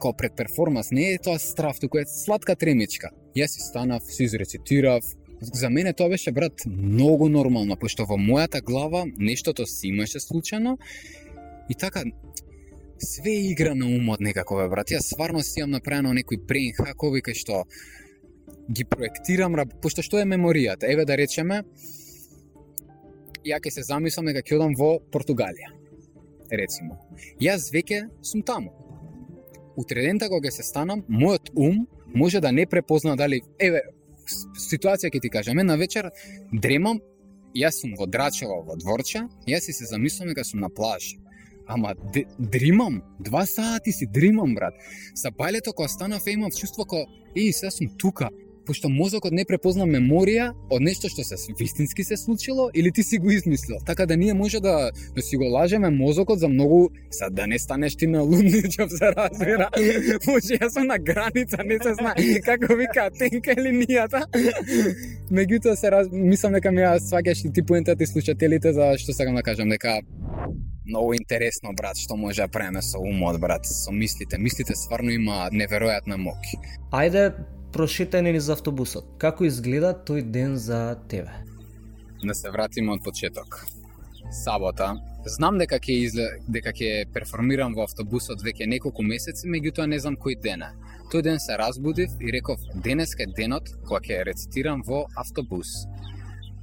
као 0.00 0.16
пред 0.16 0.36
перформанс, 0.36 0.90
не 0.90 1.12
е 1.12 1.18
тоа 1.18 1.38
страв, 1.38 1.80
туку 1.80 1.98
е 1.98 2.08
сладка 2.08 2.56
тремичка. 2.56 3.10
Јас 3.36 3.54
си 3.54 3.60
станав, 3.60 4.02
си 4.02 4.24
изрецитирав, 4.24 5.04
за 5.40 5.70
мене 5.70 5.92
тоа 5.92 6.08
беше 6.08 6.32
брат 6.32 6.64
многу 6.66 7.28
нормално, 7.28 7.76
пошто 7.76 8.06
во 8.08 8.18
мојата 8.20 8.62
глава 8.62 9.04
нештото 9.16 9.66
си 9.66 9.88
имаше 9.88 10.20
случајно 10.20 10.76
и 11.70 11.74
така 11.74 12.04
све 12.98 13.32
игра 13.50 13.74
на 13.74 13.86
умот 13.86 14.20
некако 14.20 14.56
бе 14.56 14.68
брат. 14.68 14.90
Јас 14.92 15.12
стварно 15.12 15.42
си 15.42 15.60
имам 15.60 15.70
направено 15.78 16.12
некои 16.12 16.36
брейн 16.36 16.74
хакови 16.76 17.22
кај 17.22 17.34
што 17.34 17.64
ги 18.70 18.84
проектирам, 18.84 19.56
пошто 19.82 20.02
што 20.02 20.20
е 20.20 20.28
меморијата? 20.28 20.90
Еве 20.90 21.04
да 21.04 21.16
речеме, 21.16 21.62
ја 23.44 23.60
ќе 23.60 23.70
се 23.70 23.82
замислам 23.82 24.28
дека 24.28 24.44
ќе 24.44 24.56
одам 24.60 24.76
во 24.76 24.98
Португалија. 25.12 25.72
Рецимо. 26.50 26.98
Јас 27.40 27.70
веќе 27.72 28.08
сум 28.26 28.42
таму 28.42 28.89
утредента 29.76 30.28
кога 30.28 30.48
ќе 30.48 30.60
се 30.60 30.66
станам, 30.66 31.04
мојот 31.08 31.52
ум 31.56 31.86
може 32.14 32.40
да 32.40 32.52
не 32.52 32.66
препозна 32.66 33.16
дали 33.16 33.40
еве 33.58 33.82
ситуација 34.58 35.10
ќе 35.10 35.20
ти 35.20 35.30
кажам, 35.30 35.58
една 35.58 35.76
вечер 35.76 36.10
дремам, 36.52 37.00
јас 37.54 37.82
сум 37.82 37.96
во 37.98 38.06
Драчево 38.06 38.62
во 38.66 38.76
дворче, 38.76 39.26
јас 39.46 39.66
си 39.66 39.72
се 39.72 39.90
замислам 39.90 40.28
дека 40.28 40.44
сум 40.44 40.60
на 40.60 40.70
плаж, 40.70 41.16
Ама 41.70 41.94
дримам, 42.38 43.02
два 43.20 43.46
сати 43.46 43.92
си 43.92 44.06
дримам 44.06 44.54
брат. 44.54 44.74
Са 45.14 45.30
бајлето 45.30 45.70
кога 45.72 45.88
станав 45.88 46.26
имам 46.26 46.50
чувство 46.50 46.84
ко, 46.84 47.06
и 47.34 47.52
се 47.52 47.70
сум 47.70 47.86
тука, 47.98 48.28
пошто 48.70 48.88
мозокот 48.88 49.34
не 49.34 49.42
препозна 49.42 49.82
меморија 49.82 50.52
од 50.70 50.82
нешто 50.86 51.08
што 51.10 51.24
се 51.26 51.34
вистински 51.58 52.04
се 52.06 52.16
случило 52.16 52.68
или 52.74 52.92
ти 52.94 53.02
си 53.02 53.18
го 53.18 53.30
измислил. 53.34 53.80
Така 53.86 54.06
да 54.06 54.16
ние 54.16 54.34
може 54.34 54.60
да, 54.60 54.92
да 55.16 55.22
си 55.22 55.36
го 55.36 55.44
лажеме 55.50 55.90
мозокот 55.90 56.38
за 56.38 56.48
многу, 56.48 56.88
са 57.10 57.30
да 57.30 57.46
не 57.46 57.58
станеш 57.58 57.96
ти 57.96 58.06
на 58.06 58.22
лудничов 58.22 58.90
се 58.98 59.10
разбира. 59.16 59.68
може 60.26 60.54
јас 60.54 60.70
сум 60.70 60.86
на 60.86 60.98
граница, 60.98 61.58
не 61.66 61.82
се 61.82 61.94
знае 61.98 62.38
како 62.46 62.78
вика 62.78 63.10
тенка 63.10 63.58
линијата. 63.58 64.22
Меѓутоа 65.34 65.74
се 65.74 65.90
раз... 65.90 66.06
мислам 66.12 66.54
дека 66.54 66.70
ми 66.70 66.86
ја 66.86 66.94
сваќаш 67.02 67.48
и 67.48 67.52
ти 67.52 67.66
поентата 67.66 68.02
и 68.02 68.06
слушателите 68.06 68.72
за 68.72 68.94
што 69.02 69.12
сакам 69.18 69.34
да 69.34 69.42
кажам 69.42 69.68
дека 69.68 69.98
многу 70.86 71.14
интересно, 71.18 71.74
брат, 71.74 71.98
што 71.98 72.16
може 72.16 72.46
да 72.46 72.48
преме 72.48 72.82
со 72.82 73.02
умот, 73.02 73.40
брат, 73.40 73.66
со 73.66 73.90
мислите. 73.90 74.38
Мислите 74.38 74.78
стварно 74.78 75.10
има 75.10 75.48
неверојатна 75.50 76.18
моќ. 76.22 76.60
Ајде 76.94 77.32
прошетање 77.72 78.32
низ 78.34 78.48
автобусот. 78.52 79.06
Како 79.22 79.46
изгледа 79.46 79.92
тој 80.06 80.24
ден 80.34 80.56
за 80.58 80.98
тебе? 81.08 81.32
Да 82.22 82.34
се 82.34 82.50
вратиме 82.50 82.92
од 82.96 83.04
почеток. 83.04 83.62
Сабота. 84.44 84.94
Знам 85.26 85.58
дека 85.58 85.78
ќе 85.80 85.96
изле... 86.04 86.26
дека 86.48 86.72
ќе 86.76 87.06
перформирам 87.14 87.74
во 87.76 87.84
автобусот 87.88 88.42
веќе 88.44 88.68
неколку 88.68 89.02
месеци, 89.02 89.48
меѓутоа 89.48 89.86
не 89.90 89.98
знам 90.00 90.16
кој 90.20 90.38
ден 90.42 90.64
е. 90.66 90.70
Тој 91.12 91.22
ден 91.26 91.40
се 91.42 91.56
разбудив 91.58 92.12
и 92.20 92.32
реков 92.32 92.62
денеска 92.74 93.26
е 93.26 93.32
денот 93.36 93.70
кога 93.86 94.00
ќе 94.06 94.24
рецитирам 94.28 94.82
во 94.86 95.06
автобус. 95.16 95.84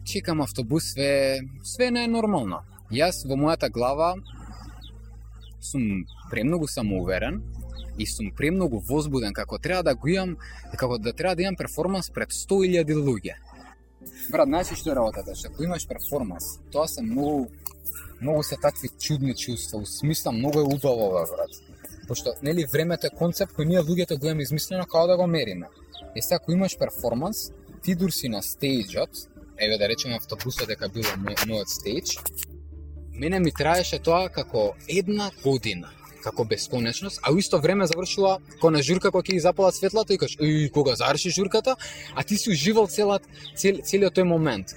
Чекам 0.07 0.41
автобус 0.41 0.93
све 0.93 1.39
све 1.63 1.91
не 1.91 2.05
е 2.07 2.11
нормално. 2.11 2.63
Јас 2.91 3.25
во 3.27 3.35
мојата 3.35 3.69
глава 3.69 4.15
сум 5.59 6.05
премногу 6.31 6.67
самоуверен, 6.67 7.41
и 7.97 8.05
сум 8.05 8.31
премногу 8.31 8.79
возбуден 8.79 9.33
како 9.33 9.57
треба 9.57 9.83
да 9.83 9.95
го 9.95 10.07
имам, 10.07 10.37
како 10.77 10.97
да 10.97 11.13
треба 11.13 11.35
да 11.35 11.43
имам 11.43 11.55
перформанс 11.55 12.09
пред 12.09 12.29
100.000 12.29 12.85
луѓе. 12.95 13.35
Брат, 14.31 14.47
знаеш 14.47 14.73
што 14.77 14.91
е 14.91 14.95
работата? 14.95 15.35
Што 15.35 15.49
ако 15.51 15.63
имаш 15.63 15.87
перформанс, 15.87 16.59
тоа 16.71 16.87
се 16.87 17.01
многу 17.01 17.47
многу 18.21 18.43
се 18.43 18.57
такви 18.61 18.89
чудни 18.99 19.35
чувства, 19.35 19.79
у 19.79 19.85
смисла 19.85 20.31
многу 20.31 20.59
е 20.59 20.63
убаво, 20.63 21.11
бе, 21.11 21.35
брат. 21.35 21.49
Пошто, 22.07 22.33
нели, 22.43 22.65
времето 22.65 23.07
е 23.07 23.09
концепт 23.09 23.53
кој 23.53 23.65
ние 23.65 23.81
луѓето 23.83 24.17
го 24.19 24.25
имаме 24.27 24.43
измислено 24.43 24.85
како 24.85 25.07
да 25.07 25.17
го 25.17 25.27
мериме. 25.27 25.67
Е 26.15 26.21
сега, 26.21 26.35
ако 26.35 26.51
имаш 26.51 26.77
перформанс, 26.77 27.51
ти 27.83 27.95
дур 27.95 28.11
си 28.11 28.29
на 28.29 28.41
стејџот, 28.41 29.27
еве 29.59 29.77
да 29.77 29.89
речеме 29.89 30.15
автобусот 30.15 30.67
дека 30.67 30.89
било 30.89 31.13
мојот 31.45 31.67
стејдж, 31.67 32.17
мене 33.13 33.39
ми 33.39 33.51
траеше 33.51 33.99
тоа 33.99 34.29
како 34.29 34.73
една 34.87 35.31
година 35.43 35.91
како 36.23 36.45
бесконечност, 36.45 37.19
а 37.23 37.31
у 37.31 37.37
исто 37.37 37.59
време 37.59 37.87
завршува 37.87 38.37
кон 38.61 38.73
на 38.73 38.83
журка 38.83 39.11
која 39.11 39.25
ќе 39.25 39.37
ги 39.37 39.43
запалат 39.43 39.75
светлата 39.75 40.13
и 40.13 40.17
кажеш, 40.17 40.37
и 40.41 40.69
кога 40.73 40.95
заврши 40.95 41.29
журката, 41.29 41.75
а 42.15 42.23
ти 42.23 42.37
си 42.37 42.51
уживал 42.51 42.87
целат 42.87 43.23
цел, 43.55 43.81
целиот 43.83 44.17
тој 44.17 44.23
момент. 44.23 44.75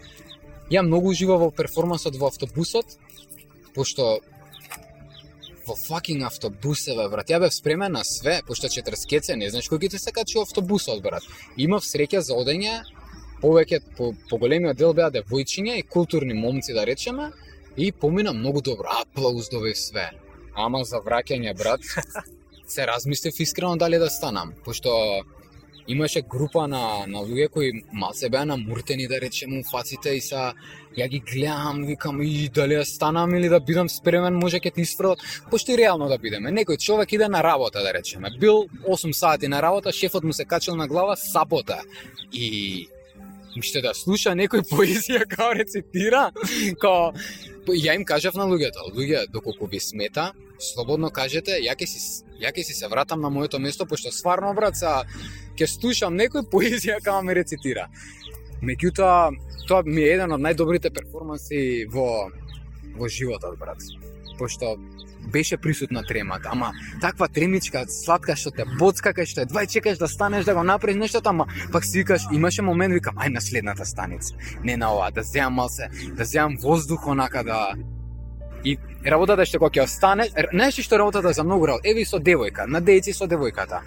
Ја 0.70 0.82
многу 0.86 1.10
уживав 1.10 1.40
во 1.40 1.50
перформансот 1.50 2.16
во 2.16 2.28
автобусот, 2.30 2.98
пошто 3.74 4.20
во 5.66 5.74
факинг 5.76 6.24
автобусеве 6.26 7.08
брат. 7.08 7.30
Ја 7.30 7.40
бев 7.40 7.54
спремен 7.54 7.92
на 7.92 8.04
све, 8.04 8.40
пошто 8.46 8.68
четрскеце, 8.68 9.36
не 9.36 9.50
знаеш 9.50 9.68
кој 9.70 9.86
ќе 9.86 9.90
те 9.90 9.98
се 9.98 10.12
качи 10.12 10.38
во 10.38 10.46
автобусот, 10.46 11.02
брат. 11.02 11.26
Имав 11.56 11.84
среќа 11.86 12.20
за 12.20 12.34
одење, 12.34 12.82
повеќе, 13.42 13.80
по, 13.96 14.12
поголемиот 14.30 14.76
дел 14.76 14.94
беа 14.94 15.10
девојчиња 15.10 15.78
и 15.78 15.86
културни 15.86 16.34
момци, 16.34 16.74
да 16.76 16.84
речеме, 16.86 17.30
и 17.76 17.92
помина 17.92 18.32
многу 18.32 18.62
добро. 18.62 18.90
Аплауз 19.02 19.48
добив 19.48 19.78
све. 19.78 20.10
Ама 20.54 20.84
за 20.84 21.00
враќање, 21.04 21.56
брат, 21.58 21.80
се 22.66 22.86
размислив 22.86 23.40
искрено 23.40 23.76
дали 23.76 23.98
да 23.98 24.10
станам, 24.10 24.52
пошто 24.64 25.22
имаше 25.88 26.22
група 26.22 26.68
на, 26.68 27.06
на 27.06 27.18
луѓе 27.18 27.48
кои 27.50 27.72
малце 27.92 28.28
беа 28.30 28.44
намуртени, 28.46 29.08
да 29.08 29.20
речеме, 29.20 29.58
у 29.58 29.64
фаците 29.66 30.14
и 30.14 30.20
са 30.22 30.52
ја 30.96 31.08
ги 31.10 31.18
гледам, 31.20 31.82
викам, 31.86 32.22
и 32.22 32.48
дали 32.48 32.76
да 32.78 32.84
станам 32.84 33.34
или 33.34 33.48
да 33.48 33.60
бидам 33.60 33.88
спремен, 33.88 34.38
може 34.38 34.60
ќе 34.60 34.74
ти 34.74 34.86
испрват, 34.86 35.18
пошто 35.50 35.72
и 35.74 35.78
реално 35.78 36.08
да 36.08 36.18
бидеме. 36.18 36.52
Некој 36.54 36.78
човек 36.78 37.12
иде 37.12 37.28
на 37.28 37.42
работа, 37.42 37.82
да 37.82 37.94
речеме. 37.94 38.30
Бил 38.38 38.66
8 38.86 39.12
сати 39.12 39.48
на 39.48 39.62
работа, 39.62 39.92
шефот 39.92 40.24
му 40.24 40.32
се 40.32 40.44
качил 40.44 40.76
на 40.76 40.88
глава, 40.88 41.16
сабота. 41.16 41.82
И 42.32 42.88
уште 43.58 43.82
да 43.82 43.94
слуша 43.94 44.36
некој 44.38 44.62
поезија 44.70 45.26
као 45.26 45.54
рецитира, 45.58 46.30
као 46.78 47.12
Па, 47.66 47.76
ја 47.76 47.94
им 47.98 48.04
кажав 48.08 48.34
на 48.34 48.46
луѓето, 48.48 48.90
луѓе, 48.96 49.26
доколку 49.32 49.66
ви 49.66 49.80
смета, 49.80 50.32
слободно 50.58 51.10
кажете, 51.10 51.58
ја 51.60 51.76
ќе 51.76 51.86
си 51.86 52.00
ја 52.40 52.52
ќе 52.56 52.64
си 52.64 52.74
се 52.74 52.88
вратам 52.88 53.20
на 53.20 53.30
моето 53.30 53.58
место 53.58 53.86
пошто 53.86 54.12
сварно, 54.12 54.54
брат 54.54 54.76
са 54.76 55.04
ќе 55.58 55.66
слушам 55.68 56.16
некој 56.16 56.48
поезија 56.48 56.98
кога 57.04 57.20
ме 57.22 57.36
рецитира. 57.36 57.88
Меѓутоа, 58.62 59.32
тоа 59.68 59.82
ми 59.84 60.02
е 60.02 60.14
еден 60.16 60.32
од 60.32 60.40
најдобрите 60.40 60.92
перформанси 60.92 61.86
во 61.92 62.30
во 62.96 63.08
животот, 63.08 63.58
брат. 63.58 63.84
Пошто 64.38 64.76
беше 65.30 65.56
присутна 65.56 66.02
тремата, 66.02 66.48
ама 66.52 66.72
таква 67.00 67.28
тремичка 67.28 67.84
сладка 67.88 68.36
што 68.36 68.50
те 68.50 68.64
боцка 68.78 69.14
кај 69.16 69.26
што 69.26 69.46
двај 69.46 69.70
чекаш 69.70 69.98
да 69.98 70.08
станеш 70.08 70.44
да 70.44 70.54
го 70.54 70.62
направиш 70.62 70.98
нешто, 70.98 71.22
ама 71.24 71.46
пак 71.72 71.84
си 71.84 71.98
викаш, 71.98 72.28
имаше 72.32 72.62
момент 72.62 72.94
викам, 72.94 73.16
ај 73.16 73.32
на 73.32 73.40
следната 73.40 73.86
станица. 73.86 74.34
Не 74.64 74.76
на 74.76 74.92
ова, 74.94 75.10
да 75.10 75.22
земам 75.22 75.54
малце, 75.54 75.88
да 76.16 76.24
земам 76.24 76.56
воздух 76.62 77.06
онака 77.06 77.44
да 77.44 77.74
И 78.64 78.76
работата 79.06 79.46
што 79.48 79.58
кога 79.58 79.72
ќе 79.72 79.86
останеш, 79.88 80.32
знаеш 80.36 80.80
што 80.84 80.98
работата 81.00 81.32
за 81.32 81.44
многу 81.44 81.66
работа. 81.66 81.88
Еве 81.88 82.02
и 82.04 82.08
со 82.08 82.20
девојка, 82.20 82.66
на 82.68 82.82
дејци 82.84 83.14
со 83.16 83.24
девојката 83.24 83.80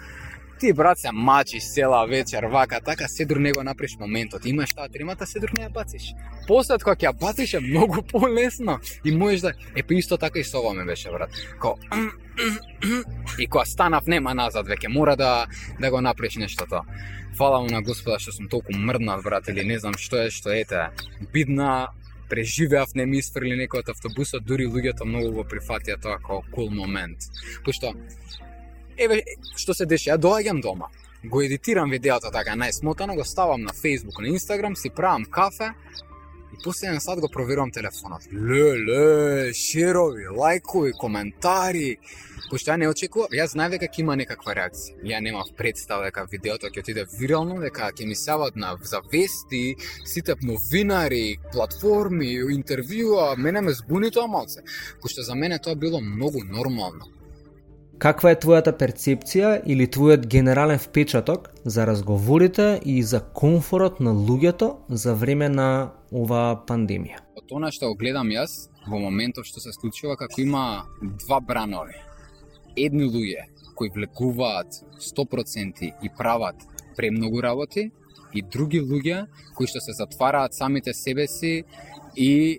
ти 0.60 0.72
брат 0.72 0.98
се 0.98 1.12
мачиш 1.12 1.72
цела 1.72 2.06
вечер, 2.06 2.44
вака, 2.44 2.80
така, 2.84 3.08
седур 3.08 3.36
не 3.36 3.52
го 3.52 3.62
направиш 3.62 3.96
моментот. 4.00 4.46
Имаш 4.46 4.74
таа 4.74 4.88
тримата, 4.88 5.26
седур 5.26 5.50
не 5.58 5.66
ја 5.66 5.72
бациш. 5.72 6.12
После 6.46 6.78
кога 6.78 6.96
ќе 6.96 7.10
ја 7.10 7.12
бациш 7.12 7.54
е 7.54 7.60
многу 7.60 8.02
полесно 8.12 8.78
и 9.04 9.12
можеш 9.12 9.40
да 9.40 9.52
е 9.76 9.82
па 9.82 9.94
исто 9.94 10.16
така 10.16 10.38
и 10.38 10.44
со 10.44 10.58
ова 10.58 10.74
ме 10.74 10.84
беше 10.84 11.10
брат. 11.10 11.30
Ко 11.58 11.78
и 13.38 13.46
кога 13.46 13.64
станав 13.64 14.06
нема 14.06 14.34
назад 14.34 14.66
веќе 14.66 14.88
мора 14.88 15.16
да 15.16 15.46
да 15.80 15.90
го 15.90 16.00
направиш 16.00 16.36
нештото. 16.36 16.82
Фала 17.38 17.60
му 17.60 17.68
на 17.70 17.82
Господа 17.82 18.18
што 18.18 18.32
сум 18.32 18.48
толку 18.48 18.72
мрднат 18.72 19.22
брат 19.24 19.48
или 19.48 19.64
не 19.64 19.78
знам 19.78 19.98
што 19.98 20.22
е 20.22 20.30
што 20.30 20.54
ете. 20.54 20.90
Бидна 21.32 21.88
преживеав, 22.28 22.94
не 22.94 23.06
ми 23.06 23.18
isfrли 23.20 23.54
некој 23.58 23.84
од 23.84 23.90
автобусот, 23.92 24.44
дури 24.48 24.66
луѓето 24.66 25.04
многу 25.04 25.32
го 25.36 25.44
прифатија 25.44 26.00
тоа 26.00 26.18
како 26.18 26.42
кул 26.50 26.68
cool 26.68 26.74
момент. 26.74 27.28
Пошто 27.64 27.92
еве 28.96 29.22
што 29.56 29.74
се 29.74 29.86
деши, 29.86 30.10
ја 30.10 30.18
доаѓам 30.18 30.62
дома, 30.62 30.88
го 31.24 31.42
едитирам 31.42 31.90
видеото 31.90 32.30
така 32.30 32.56
најсмотано, 32.56 33.16
го 33.16 33.24
ставам 33.24 33.62
на 33.62 33.72
Facebook, 33.72 34.20
на 34.20 34.28
Instagram, 34.28 34.74
си 34.74 34.90
правам 34.90 35.24
кафе 35.24 35.72
и 36.54 36.62
после 36.64 36.86
еден 36.86 37.00
сат 37.00 37.20
го 37.20 37.28
проверувам 37.28 37.70
телефонот. 37.70 38.22
Ле, 38.32 38.78
ле, 38.86 39.52
шерови, 39.52 40.28
лајкови, 40.30 40.92
коментари. 40.98 41.96
Пошто 42.50 42.70
ја 42.70 42.76
не 42.78 42.88
очекував, 42.88 43.32
јас 43.34 43.54
знаев 43.56 43.74
дека 43.74 43.88
ќе 43.88 44.02
има 44.04 44.14
некаква 44.20 44.54
реакција. 44.54 45.00
Ја 45.02 45.20
немав 45.24 45.50
представа 45.56 46.10
дека 46.10 46.26
видеото 46.30 46.68
ќе 46.68 46.84
отиде 46.84 47.06
вирално, 47.18 47.56
дека 47.62 47.90
ќе 47.90 48.06
ми 48.06 48.14
сават 48.14 48.56
на 48.56 48.76
завести, 48.82 49.74
сите 50.04 50.36
новинари, 50.42 51.38
платформи, 51.52 52.36
интервјуа, 52.58 53.34
мене 53.36 53.60
ме 53.60 53.72
збуни 53.72 54.10
тоа 54.10 54.28
малце. 54.28 54.62
Пошто 55.02 55.22
за 55.22 55.34
мене 55.34 55.58
тоа 55.58 55.74
било 55.74 56.00
многу 56.00 56.44
нормално. 56.44 57.13
Каква 58.02 58.32
е 58.34 58.36
твојата 58.42 58.72
перцепција 58.74 59.60
или 59.70 59.86
твојот 59.86 60.26
генерален 60.26 60.80
впечаток 60.82 61.50
за 61.64 61.86
разговорите 61.86 62.80
и 62.84 63.02
за 63.02 63.20
комфорот 63.20 64.00
на 64.00 64.10
луѓето 64.10 64.74
за 64.88 65.14
време 65.14 65.48
на 65.48 65.92
оваа 66.10 66.56
пандемија? 66.66 67.22
Од 67.38 67.46
тоа 67.48 67.70
што 67.70 67.92
го 67.92 67.94
гледам 67.94 68.32
јас, 68.34 68.68
во 68.90 68.98
моментот 68.98 69.46
што 69.46 69.62
се 69.62 69.72
случува, 69.72 70.16
како 70.18 70.42
има 70.42 70.84
два 71.22 71.38
бранови. 71.40 71.94
Едни 72.76 73.06
луѓе 73.06 73.46
кои 73.78 73.94
влекуваат 73.94 74.74
100% 74.98 75.92
и 76.02 76.10
прават 76.18 76.66
премногу 76.96 77.42
работи, 77.42 77.92
и 78.34 78.42
други 78.42 78.82
луѓе 78.82 79.26
кои 79.54 79.70
што 79.70 79.80
се 79.80 79.94
затвараат 79.94 80.54
самите 80.54 80.92
себе 80.92 81.28
си 81.30 81.62
и 82.16 82.58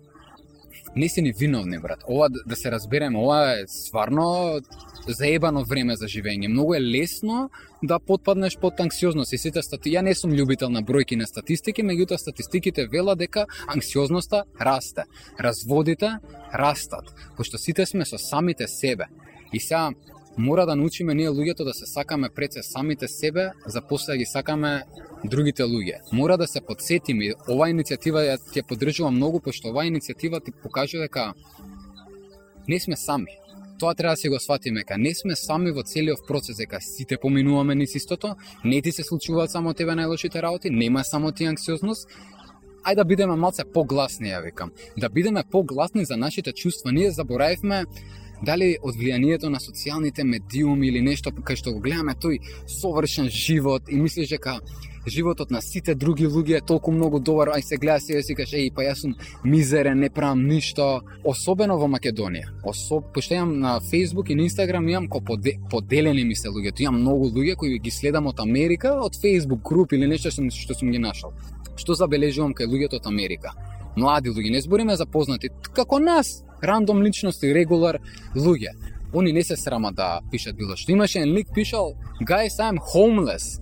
не 0.96 1.10
се 1.10 1.22
ни 1.22 1.32
виновни, 1.32 1.80
брат. 1.80 2.04
Ова 2.08 2.30
да 2.30 2.56
се 2.56 2.72
разбереме, 2.72 3.20
ова 3.20 3.60
е 3.60 3.68
стварно 3.68 4.62
заебано 5.08 5.64
време 5.64 5.96
за 5.96 6.08
живење. 6.08 6.48
Многу 6.48 6.76
е 6.76 6.82
лесно 6.82 7.50
да 7.84 8.00
потпаднеш 8.00 8.58
под 8.58 8.80
анксиозност 8.80 9.34
и 9.34 9.38
сите 9.38 9.62
стати... 9.62 9.94
Ја 9.96 10.02
не 10.02 10.16
сум 10.16 10.34
љубител 10.34 10.70
на 10.70 10.82
бројки 10.84 11.16
на 11.16 11.28
статистики, 11.28 11.84
меѓутоа 11.84 12.18
статистиките 12.18 12.88
вела 12.88 13.16
дека 13.16 13.46
анксиозноста 13.68 14.44
расте, 14.60 15.06
разводите 15.40 16.18
растат, 16.54 17.14
пошто 17.38 17.58
сите 17.58 17.86
сме 17.86 18.06
со 18.06 18.18
самите 18.18 18.68
себе. 18.68 19.06
И 19.54 19.60
сега 19.60 19.92
мора 20.38 20.66
да 20.66 20.76
научиме 20.76 21.14
ние 21.14 21.30
луѓето 21.30 21.64
да 21.64 21.74
се 21.74 21.86
сакаме 21.86 22.30
пред 22.30 22.54
се 22.54 22.64
самите 22.64 23.08
себе, 23.08 23.52
за 23.66 23.82
после 23.82 24.14
да 24.14 24.18
ги 24.18 24.26
сакаме 24.26 24.84
другите 25.24 25.64
луѓе. 25.64 26.02
Мора 26.12 26.38
да 26.38 26.48
се 26.48 26.62
подсетиме. 26.62 27.34
Оваа 27.48 27.70
иницијатива 27.72 28.26
ја 28.26 28.40
ти 28.52 28.60
ја 28.60 28.68
поддржувам 28.68 29.16
многу, 29.16 29.40
пошто 29.40 29.70
оваа 29.70 29.86
иницијатива 29.86 30.44
ти 30.44 30.52
покажува 30.52 31.08
дека 31.08 31.34
не 32.68 32.80
сме 32.80 32.98
сами. 32.98 33.45
Тоа 33.80 33.96
треба 33.96 34.14
да 34.14 34.18
се 34.18 34.30
го 34.30 34.40
сватиме, 34.40 34.84
ка 34.84 34.98
не 34.98 35.16
сме 35.16 35.36
сами 35.36 35.72
во 35.72 35.84
целиот 35.84 36.28
процес, 36.28 36.58
дека 36.58 36.80
сите 36.82 37.18
поминуваме 37.18 37.76
низ 37.76 37.96
истото, 37.96 38.36
не 38.64 38.82
ти 38.82 38.92
се 38.92 39.04
случуваат 39.04 39.52
само 39.52 39.74
тебе 39.74 39.96
најлошите 40.00 40.42
работи, 40.42 40.70
нема 40.70 41.04
само 41.04 41.32
ти 41.32 41.46
анксиозност, 41.46 42.08
ајде 42.86 42.96
да 42.96 43.06
бидеме 43.06 43.36
малце 43.36 43.66
погласни, 43.66 44.30
ја 44.30 44.44
викам. 44.44 44.72
Да 44.98 45.10
бидеме 45.10 45.44
погласни 45.52 46.06
за 46.06 46.18
нашите 46.18 46.54
чувства. 46.54 46.92
Ние 46.92 47.12
заборавивме 47.12 47.86
дали 48.44 48.78
од 48.82 48.96
влијанието 48.96 49.50
на 49.50 49.60
социјалните 49.60 50.24
медиуми 50.24 50.88
или 50.88 51.02
нешто 51.02 51.32
кај 51.32 51.60
што 51.60 51.74
го 51.74 51.80
гледаме 51.80 52.16
тој 52.16 52.40
совршен 52.68 53.30
живот 53.30 53.90
и 53.90 54.00
мислиш 54.00 54.30
дека 54.30 54.60
животот 55.08 55.52
на 55.52 55.62
сите 55.62 55.96
други 55.96 56.28
луѓе 56.28 56.58
е 56.58 56.66
толку 56.66 56.92
многу 56.92 57.20
добар, 57.20 57.52
ај 57.54 57.62
се 57.62 57.78
гледа 57.78 58.00
себе 58.00 58.24
си 58.24 58.36
кажеш, 58.36 58.54
еј, 58.60 58.74
па 58.74 58.86
јас 58.86 59.04
сум 59.04 59.14
мизерен, 59.44 60.00
не 60.00 60.10
правам 60.10 60.46
ништо, 60.48 61.02
особено 61.24 61.78
во 61.78 61.88
Македонија. 61.92 62.50
Особ, 62.64 63.12
пошто 63.14 63.36
имам 63.36 63.60
на 63.60 63.80
Facebook 63.80 64.30
и 64.30 64.36
на 64.36 64.48
Instagram 64.50 64.90
имам 64.90 65.10
ко 65.10 65.22
поде, 65.22 65.58
поделени 65.70 66.24
ми 66.26 66.36
се 66.36 66.50
луѓето. 66.50 66.82
Имам 66.82 67.02
многу 67.02 67.30
луѓе 67.30 67.56
кои 67.56 67.80
ги 67.80 67.92
следам 67.92 68.28
од 68.28 68.40
Америка, 68.40 68.96
од 69.02 69.16
Facebook 69.16 69.62
групи 69.64 69.96
или 69.96 70.08
нешто 70.08 70.32
што, 70.32 70.50
што 70.50 70.74
сум 70.74 70.92
ги 70.92 71.00
нашал. 71.00 71.34
Што 71.76 71.94
забележувам 71.94 72.54
кај 72.54 72.66
луѓето 72.66 73.02
од 73.02 73.08
Америка? 73.08 73.54
Млади 73.96 74.30
луѓе, 74.30 74.52
не 74.52 74.62
збориме 74.62 74.96
за 74.96 75.06
познати, 75.06 75.50
како 75.74 76.00
нас, 76.00 76.44
рандом 76.62 77.04
личности, 77.04 77.54
регулар 77.54 78.00
луѓе. 78.36 78.74
Они 79.14 79.32
не 79.32 79.44
се 79.44 79.56
срама 79.56 79.94
да 79.94 80.20
пишат 80.32 80.58
било 80.58 80.76
што. 80.76 80.92
Имаше 80.92 81.20
еден 81.20 81.36
лик 81.36 81.48
пишал, 81.54 81.96
guys, 82.28 82.60
I'm 82.60 82.78
homeless 82.80 83.62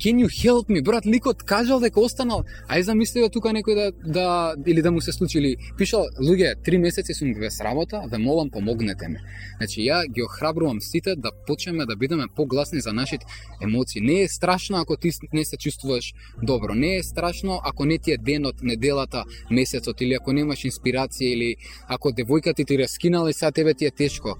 Can 0.00 0.18
you 0.18 0.28
help 0.28 0.68
me? 0.70 0.80
Брат, 0.82 1.06
ликот 1.06 1.42
кажал 1.42 1.80
дека 1.80 2.00
останал. 2.00 2.46
Ај 2.72 2.80
замислива 2.88 3.28
тука 3.28 3.50
некој 3.52 3.74
да, 3.76 3.92
да 4.00 4.54
или 4.66 4.80
да 4.80 4.90
му 4.90 5.00
се 5.00 5.12
случи 5.12 5.38
или 5.38 5.56
пишал 5.76 6.06
луѓе, 6.16 6.54
три 6.64 6.78
месеци 6.78 7.12
сум 7.14 7.34
без 7.34 7.60
работа, 7.60 8.00
ве 8.08 8.18
молам 8.18 8.50
помогнете 8.50 9.08
ми. 9.08 9.18
Значи 9.58 9.84
ја 9.84 10.08
ги 10.08 10.22
охрабрувам 10.22 10.80
сите 10.80 11.16
да 11.16 11.30
почнеме 11.46 11.84
да 11.86 11.96
бидеме 11.96 12.24
погласни 12.36 12.80
за 12.80 12.92
нашите 12.92 13.26
емоции. 13.62 14.00
Не 14.00 14.22
е 14.22 14.28
страшно 14.28 14.78
ако 14.78 14.96
ти 14.96 15.10
не 15.32 15.44
се 15.44 15.56
чувствуваш 15.56 16.14
добро. 16.42 16.74
Не 16.74 16.96
е 16.96 17.02
страшно 17.02 17.60
ако 17.64 17.84
не 17.84 17.98
ти 17.98 18.12
е 18.12 18.16
денот, 18.16 18.62
неделата, 18.62 19.24
месецот 19.50 20.00
или 20.00 20.14
ако 20.14 20.32
немаш 20.32 20.64
инспирација 20.64 21.28
или 21.28 21.56
ако 21.88 22.08
девојка 22.08 22.56
ти 22.56 22.64
ти 22.64 22.78
раскинала 22.78 23.30
и 23.30 23.32
сега 23.32 23.52
тебе 23.52 23.74
ти 23.74 23.84
е 23.84 23.90
тешко 23.90 24.38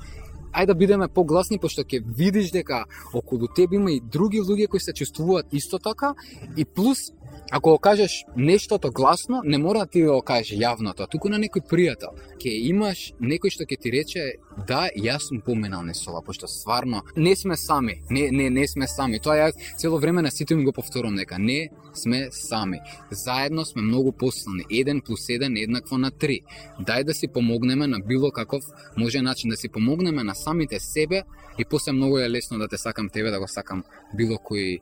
ајде 0.53 0.67
да 0.67 0.75
бидеме 0.75 1.09
погласни 1.09 1.59
пошто 1.59 1.83
ќе 1.83 2.03
видиш 2.05 2.51
дека 2.53 2.85
околу 3.15 3.49
тебе 3.57 3.77
има 3.77 3.93
и 3.93 4.01
други 4.01 4.41
луѓе 4.41 4.69
кои 4.69 4.81
се 4.81 4.93
чувствуваат 4.93 5.53
исто 5.53 5.79
така 5.79 6.15
и 6.57 6.65
плюс 6.65 7.11
Ако 7.53 7.71
го 7.71 7.79
кажеш 7.79 8.25
нештото 8.37 8.91
гласно, 8.91 9.41
не 9.45 9.59
мора 9.59 9.79
да 9.79 9.87
ти 9.87 10.03
го 10.03 10.23
кажеш 10.23 10.55
јавното, 10.55 11.09
туку 11.11 11.29
на 11.29 11.39
некој 11.43 11.67
пријател. 11.67 12.15
Ке 12.39 12.53
имаш 12.71 13.11
некој 13.19 13.51
што 13.51 13.67
ќе 13.67 13.79
ти 13.83 13.91
рече, 13.91 14.23
да, 14.69 14.87
јас 14.95 15.27
сум 15.27 15.41
поменал 15.43 15.83
несова, 15.83 16.23
пошто 16.23 16.47
стварно 16.47 17.03
не 17.17 17.35
сме 17.37 17.57
сами. 17.57 18.03
Не, 18.11 18.31
не, 18.31 18.51
не 18.51 18.69
сме 18.69 18.87
сами. 18.87 19.19
Тоа 19.19 19.35
јас 19.41 19.59
цело 19.83 19.99
време 19.99 20.23
на 20.23 20.31
сите 20.31 20.55
ми 20.55 20.65
го 20.65 20.73
повторувам 20.73 21.17
дека 21.17 21.39
не 21.39 21.71
сме 21.95 22.29
сами. 22.31 22.79
Заедно 23.11 23.65
сме 23.65 23.83
многу 23.83 24.13
посилни. 24.13 24.65
1 24.71 25.03
плюс 25.03 25.27
1 25.27 25.63
еднакво 25.63 25.99
на 25.99 26.11
3. 26.11 26.41
Дај 26.87 27.05
да 27.05 27.15
си 27.15 27.29
помогнеме 27.29 27.87
на 27.87 27.99
било 27.99 28.31
каков 28.31 28.63
може 28.97 29.23
начин 29.23 29.51
да 29.51 29.57
си 29.57 29.69
помогнеме 29.69 30.23
на 30.25 30.35
самите 30.35 30.81
себе 30.81 31.23
и 31.59 31.65
после 31.65 31.93
многу 31.93 32.19
е 32.19 32.31
лесно 32.31 32.59
да 32.59 32.69
те 32.69 32.79
сакам 32.79 33.09
тебе, 33.09 33.31
да 33.31 33.41
го 33.41 33.49
сакам 33.49 33.85
било 34.15 34.39
кој 34.39 34.81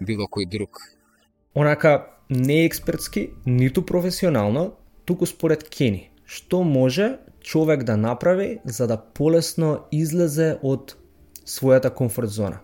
било 0.00 0.28
кој 0.28 0.48
друг 0.48 0.99
онака 1.54 2.06
не 2.30 2.64
експертски, 2.64 3.30
ниту 3.46 3.82
професионално, 3.86 4.72
туку 5.04 5.26
според 5.26 5.68
Кени. 5.68 6.10
Што 6.26 6.62
може 6.62 7.18
човек 7.42 7.82
да 7.82 7.96
направи 7.96 8.60
за 8.64 8.86
да 8.86 8.96
полесно 8.96 9.80
излезе 9.90 10.58
од 10.62 10.94
својата 11.42 11.90
комфорт 11.90 12.30
зона? 12.30 12.60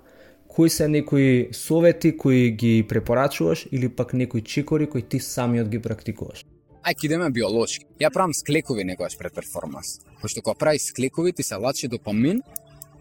Кои 0.49 0.71
се 0.71 0.89
некои 0.89 1.49
совети 1.53 2.17
кои 2.17 2.51
ги 2.51 2.87
препорачуваш 2.89 3.67
или 3.73 3.89
пак 3.89 4.15
некои 4.15 4.43
чекори 4.43 4.87
кои 4.87 5.03
ти 5.03 5.21
самиот 5.21 5.69
ги 5.69 5.83
практикуваш? 5.83 6.47
Ај 6.87 6.95
идеме 7.05 7.31
биолошки. 7.35 7.83
Ја 7.99 8.13
правам 8.15 8.31
склекови 8.31 8.87
некојаш 8.87 9.19
пред 9.19 9.35
перформанс. 9.35 9.99
Пошто 10.23 10.43
кога 10.43 10.55
правиш 10.55 10.87
склекови 10.87 11.33
ти 11.33 11.43
се 11.43 11.59
лачи 11.59 11.89
допамин 11.89 12.43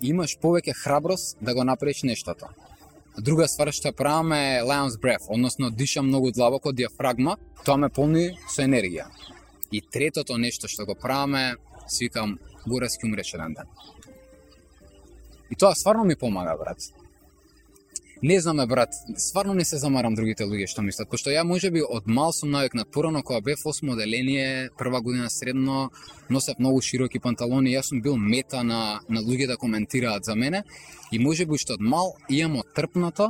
и 0.02 0.10
имаш 0.10 0.40
повеќе 0.42 0.74
храброст 0.74 1.38
да 1.42 1.54
го 1.54 1.64
направиш 1.64 2.02
нештото. 2.04 2.50
Друга 3.18 3.48
ствар 3.48 3.72
што 3.72 3.94
правам 3.96 4.34
е 4.36 4.60
Lion's 4.60 4.98
Breath, 5.00 5.30
односно 5.30 5.70
дишам 5.72 6.08
многу 6.08 6.32
длабоко 6.32 6.74
диафрагма, 6.74 7.38
тоа 7.64 7.78
ме 7.78 7.90
полни 7.90 8.26
со 8.52 8.66
енергија. 8.66 9.08
И 9.72 9.80
третото 9.82 10.36
нешто 10.38 10.68
што 10.68 10.86
го 10.86 10.96
правам 11.00 11.36
е, 11.36 11.56
свикам, 11.88 12.38
гораски 12.68 13.08
умреш 13.08 13.34
еден 13.34 13.56
ден. 13.56 13.72
И 15.50 15.56
тоа 15.56 15.76
стварно 15.76 16.04
ми 16.04 16.16
помага, 16.16 16.58
брат. 16.60 16.92
Не 18.26 18.40
знаме, 18.40 18.66
брат, 18.66 18.90
стварно 19.18 19.54
не 19.54 19.66
се 19.66 19.78
замарам 19.78 20.16
другите 20.18 20.48
луѓе 20.50 20.66
што 20.66 20.82
мислат, 20.82 21.06
Кошто 21.12 21.30
ја 21.30 21.44
може 21.46 21.70
би 21.70 21.84
од 21.86 22.08
мал 22.10 22.32
сум 22.34 22.56
навикнат 22.56 22.90
порано 22.90 23.20
кога 23.22 23.38
бев 23.46 23.62
осмо 23.70 23.92
оделение, 23.94 24.72
прва 24.80 25.02
година 25.06 25.30
средно, 25.30 25.92
носев 26.30 26.58
многу 26.58 26.82
широки 26.82 27.20
панталони, 27.22 27.76
јас 27.76 27.92
сум 27.92 28.02
бил 28.02 28.16
мета 28.18 28.64
на 28.64 29.00
на 29.10 29.22
луѓе 29.22 29.46
да 29.48 29.58
коментираат 29.62 30.26
за 30.26 30.34
мене 30.36 30.64
и 31.12 31.20
може 31.20 31.46
би 31.46 31.60
што 31.62 31.78
од 31.78 31.84
мал 31.86 32.16
имам 32.30 32.64
отрпнато 32.64 33.28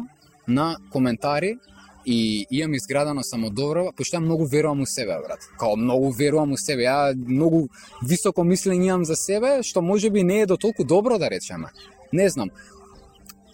на 0.47 0.77
коментари 0.93 1.57
и 2.05 2.47
имам 2.49 2.79
изградено 2.79 3.23
самодобро, 3.23 3.91
пошто 3.97 4.15
ја 4.15 4.23
многу 4.23 4.47
верувам 4.47 4.81
у 4.81 4.85
себе, 4.85 5.19
брат. 5.27 5.43
Као 5.59 5.75
многу 5.75 6.11
верувам 6.11 6.53
у 6.53 6.57
себе. 6.57 6.87
Ја 6.87 7.11
многу 7.15 7.67
високо 8.01 8.47
мислење 8.47 8.93
имам 8.93 9.03
за 9.03 9.19
себе, 9.19 9.59
што 9.59 9.81
може 9.81 10.09
би 10.09 10.23
не 10.23 10.39
е 10.39 10.45
до 10.45 10.55
толку 10.55 10.85
добро 10.85 11.19
да 11.19 11.29
речеме. 11.29 11.67
Не 12.13 12.29
знам 12.29 12.49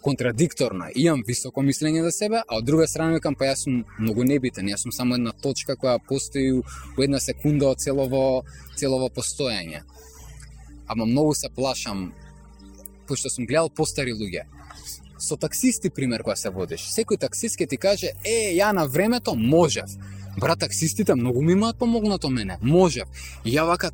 контрадикторна. 0.01 0.89
Имам 0.95 1.23
високо 1.27 1.61
мислење 1.61 2.03
за 2.03 2.11
себе, 2.11 2.41
а 2.47 2.57
од 2.57 2.65
друга 2.65 2.87
страна 2.87 3.17
викам 3.17 3.35
па 3.35 3.45
јас 3.49 3.65
сум 3.65 3.83
многу 3.99 4.23
небитен, 4.23 4.69
јас 4.69 4.83
сум 4.85 4.91
само 4.91 5.15
една 5.15 5.31
точка 5.31 5.75
која 5.75 5.99
постои 6.07 6.51
во 6.97 7.03
една 7.03 7.19
секунда 7.19 7.69
од 7.71 7.79
целово 7.79 8.43
целово 8.77 9.09
постоење. 9.09 9.83
Ама 10.87 11.05
многу 11.05 11.35
се 11.35 11.49
плашам 11.49 12.11
пошто 13.07 13.29
сум 13.29 13.45
гледал 13.45 13.69
постари 13.69 14.13
луѓе. 14.13 14.47
Со 15.19 15.37
таксисти 15.37 15.89
пример 15.89 16.23
кога 16.23 16.35
се 16.35 16.49
водиш, 16.49 16.89
секој 16.89 17.19
таксист 17.19 17.59
ќе 17.59 17.69
ти 17.69 17.77
каже: 17.77 18.11
"Е, 18.25 18.57
ја 18.57 18.73
на 18.73 18.87
времето 18.87 19.35
можев." 19.35 19.89
Брат, 20.39 20.59
таксистите 20.59 21.15
многу 21.15 21.41
ми 21.41 21.51
имаат 21.51 21.77
помогнато 21.77 22.29
мене. 22.29 22.57
Можев. 22.61 23.07
И 23.45 23.51
ја 23.51 23.65
вака 23.67 23.91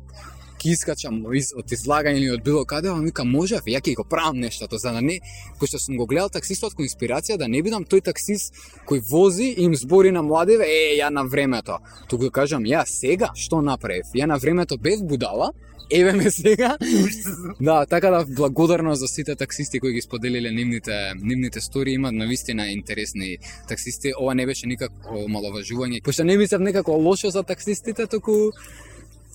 ќе 0.58 0.72
искачам 0.74 1.20
из, 1.34 1.52
од 1.56 1.72
излагање 1.72 2.20
или 2.20 2.30
од 2.34 2.42
било 2.44 2.64
каде, 2.68 2.90
ама 2.90 3.06
вика 3.06 3.24
можев, 3.24 3.66
ја 3.70 3.80
ќе 3.80 3.94
го 4.00 4.04
правам 4.04 4.40
нештото, 4.42 4.78
за 4.78 4.92
да 4.96 5.02
не, 5.04 5.20
пошто 5.60 5.78
сум 5.78 5.96
го 5.96 6.06
гледал 6.06 6.32
таксистот 6.34 6.74
како 6.74 6.86
инспирација, 6.86 7.38
да 7.38 7.48
не 7.48 7.62
бидам 7.62 7.86
тој 7.86 8.04
таксист 8.10 8.58
кој 8.88 9.02
вози 9.10 9.52
и 9.54 9.64
им 9.68 9.76
збори 9.76 10.10
на 10.14 10.22
младиве, 10.22 10.66
е, 10.66 10.98
ја 10.98 11.10
на 11.14 11.24
времето. 11.24 11.78
Туку 12.08 12.30
кажам, 12.30 12.66
ја 12.66 12.84
сега 12.86 13.32
што 13.34 13.62
направив? 13.62 14.10
Ја 14.14 14.26
на 14.26 14.38
времето 14.38 14.78
без 14.78 15.02
будала, 15.02 15.52
еве 15.90 16.12
ме 16.12 16.30
сега. 16.30 16.76
да, 17.60 17.86
така 17.86 18.10
да 18.10 18.24
благодарно 18.28 18.94
за 18.94 19.08
сите 19.08 19.36
таксисти 19.36 19.80
кои 19.80 19.92
ги 19.92 20.00
споделиле 20.00 20.50
нивните 20.50 21.12
нивните 21.22 21.60
стори, 21.60 21.90
имаат 21.90 22.14
навистина 22.14 22.68
интересни 22.68 23.38
таксисти. 23.68 24.12
Ова 24.20 24.34
не 24.34 24.46
беше 24.46 24.66
никако 24.66 25.24
маловажување. 25.28 26.02
Пошто 26.04 26.24
не 26.24 26.36
мислев 26.36 26.60
некако 26.60 26.92
лошо 26.92 27.30
за 27.30 27.42
таксистите, 27.42 28.06
туку 28.06 28.52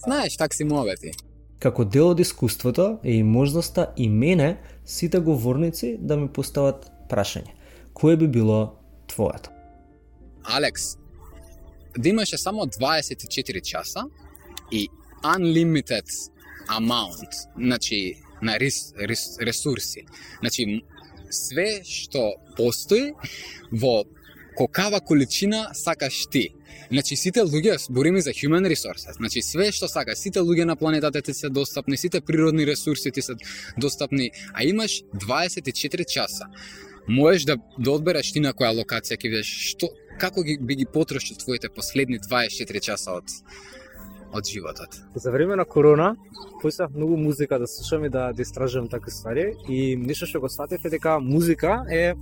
Знаеш, 0.04 0.38
такси 0.38 0.66
мовети. 0.68 1.14
Како 1.64 1.86
дел 1.88 2.10
од 2.12 2.20
искуството 2.20 2.98
е 3.04 3.20
и 3.22 3.24
можноста 3.24 3.94
и 3.98 4.10
мене 4.10 4.58
сите 4.86 5.20
говорници 5.20 5.96
да 6.00 6.18
ми 6.18 6.28
постават 6.28 6.90
прашање. 7.10 7.54
Кое 7.94 8.18
би 8.18 8.28
било 8.28 8.76
твоето? 9.08 9.50
Алекс, 10.44 10.98
да 11.98 12.10
имаше 12.10 12.38
само 12.38 12.66
24 12.66 13.62
часа 13.62 14.04
и 14.72 14.90
unlimited 15.24 16.08
amount, 16.68 17.32
значи 17.58 18.16
на 18.42 18.60
рес, 18.60 18.94
рес, 19.00 19.38
ресурси. 19.40 20.04
Значи 20.40 20.84
све 21.32 21.80
што 21.88 22.34
постои 22.58 23.14
во 23.72 24.04
колкава 24.56 25.02
количина 25.02 25.70
сакаш 25.74 26.26
ти. 26.32 26.50
Значи 26.92 27.16
сите 27.16 27.42
луѓе 27.42 27.78
збориме 27.80 28.22
за 28.22 28.32
human 28.32 28.68
resources. 28.68 29.18
Значи 29.18 29.42
све 29.42 29.72
што 29.72 29.88
сака, 29.88 30.16
сите 30.16 30.40
луѓе 30.40 30.64
на 30.64 30.76
планетата 30.76 31.22
ти 31.22 31.34
се 31.34 31.50
достапни, 31.50 31.98
сите 31.98 32.22
природни 32.22 32.68
ресурси 32.68 33.12
ти 33.12 33.22
се 33.22 33.34
достапни, 33.78 34.32
а 34.54 34.64
имаш 34.64 35.02
24 35.16 36.06
часа. 36.06 36.46
Можеш 37.08 37.44
да, 37.44 37.58
да 37.80 37.92
одбереш 37.92 38.32
ти 38.32 38.40
на 38.40 38.54
која 38.54 38.72
локација 38.78 39.18
ќе 39.18 39.30
видиш 39.30 39.54
што 39.74 39.90
како 40.20 40.44
ги 40.44 40.58
би 40.58 40.76
ги 40.76 40.86
потрошил 40.86 41.38
твоите 41.38 41.70
последни 41.70 42.20
24 42.20 42.80
часа 42.80 43.18
од 43.20 43.26
од 44.34 44.50
животот. 44.50 44.90
За 45.16 45.32
време 45.32 45.56
на 45.56 45.66
корона, 45.66 46.16
поисав 46.62 46.92
многу 46.96 47.18
музика 47.18 47.60
да 47.60 47.68
слушам 47.68 48.06
и 48.06 48.10
да, 48.10 48.34
да 48.34 48.42
истражувам 48.42 48.90
такви 48.90 49.12
ствари 49.12 49.54
и 49.70 49.96
нешто 49.96 50.26
што 50.26 50.42
го 50.42 50.50
сватев 50.50 50.86
е 50.86 50.90
дека 50.90 51.20
музика 51.20 51.84
е 51.92 52.14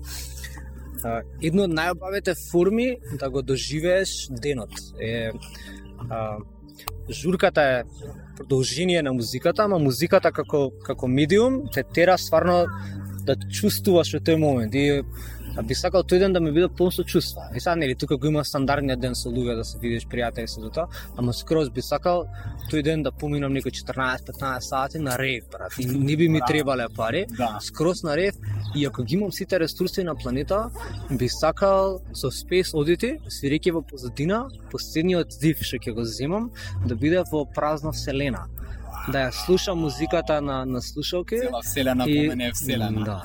едно 1.41 1.67
од 1.67 1.73
најобавите 1.75 2.35
форми 2.51 2.97
да 3.19 3.29
го 3.29 3.41
доживееш 3.41 4.27
денот. 4.29 4.73
Е, 4.99 5.31
а, 6.09 6.37
журката 7.09 7.61
е 7.61 7.83
продолжение 8.37 9.01
на 9.01 9.13
музиката, 9.13 9.63
ама 9.63 9.79
музиката 9.79 10.31
како 10.31 10.71
како 10.83 11.07
медиум 11.07 11.63
те 11.73 11.83
тера 11.83 12.17
стварно 12.17 12.65
да 13.25 13.35
чувствуваш 13.35 14.13
во 14.15 14.19
тој 14.19 14.37
момент. 14.41 14.75
И 14.75 15.03
А 15.57 15.61
би 15.61 15.75
сакал 15.75 16.03
тој 16.03 16.19
ден 16.19 16.33
да 16.33 16.39
ми 16.39 16.51
биде 16.51 16.67
полн 16.69 16.91
со 16.91 17.03
чувства. 17.03 17.41
И 17.55 17.59
сега 17.59 17.75
нели 17.75 17.95
тука 17.95 18.17
го 18.17 18.27
има 18.27 18.45
стандардниот 18.45 18.99
ден 18.99 19.15
со 19.15 19.29
луѓе 19.29 19.55
да 19.55 19.63
се 19.63 19.77
видиш 19.79 20.07
пријатели 20.07 20.45
со 20.45 20.69
тоа, 20.69 20.87
ама 21.17 21.33
скроз 21.33 21.69
би 21.69 21.81
сакал 21.81 22.27
тој 22.71 22.83
ден 22.83 23.03
да 23.03 23.11
поминам 23.11 23.53
некои 23.53 23.71
14-15 23.71 24.59
сати 24.59 24.99
на 24.99 25.17
рейв, 25.17 25.43
брат. 25.51 25.73
И 25.79 25.85
не 25.85 26.15
би 26.15 26.29
ми 26.29 26.39
требале 26.47 26.85
пари, 26.95 27.25
Да. 27.29 27.57
скроз 27.61 28.03
на 28.03 28.15
рейв 28.17 28.35
и 28.75 28.85
ако 28.85 29.03
ги 29.03 29.15
имам 29.15 29.31
сите 29.31 29.59
ресурси 29.59 30.03
на 30.03 30.15
планета, 30.15 30.69
би 31.11 31.29
сакал 31.29 31.99
со 32.13 32.31
Space 32.31 32.71
Oddity, 32.73 33.19
свирејќи 33.21 33.71
во 33.71 33.81
позадина, 33.81 34.47
последниот 34.71 35.27
див 35.41 35.57
што 35.61 35.77
ќе 35.77 35.91
го 35.91 36.03
земам, 36.03 36.51
да 36.87 36.95
биде 36.95 37.23
во 37.31 37.45
празна 37.45 37.91
вселена. 37.91 38.47
Да 39.11 39.17
ја 39.19 39.45
слушам 39.45 39.79
музиката 39.79 40.41
на 40.41 40.65
на 40.65 40.81
слушалки 40.81 41.37
Цела 41.37 41.61
вселена 41.61 42.05
и- 42.07 42.17
по 42.17 42.29
мене 42.29 42.47
е 42.47 42.51
вселена. 42.53 43.03
Да. 43.03 43.23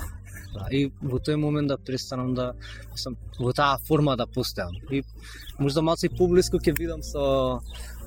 Да, 0.57 0.69
и 0.71 0.87
во 1.03 1.21
тој 1.21 1.37
момент 1.41 1.69
да 1.69 1.77
престанам 1.77 2.35
да 2.35 2.53
сам 2.95 3.17
во 3.39 3.53
таа 3.53 3.77
форма 3.89 4.17
да 4.17 4.27
постојам. 4.27 4.77
И 4.91 5.03
можда 5.59 5.83
малку 5.83 6.07
и 6.07 6.17
поблиску 6.17 6.59
ќе 6.59 6.77
видам 6.79 7.03
со 7.03 7.61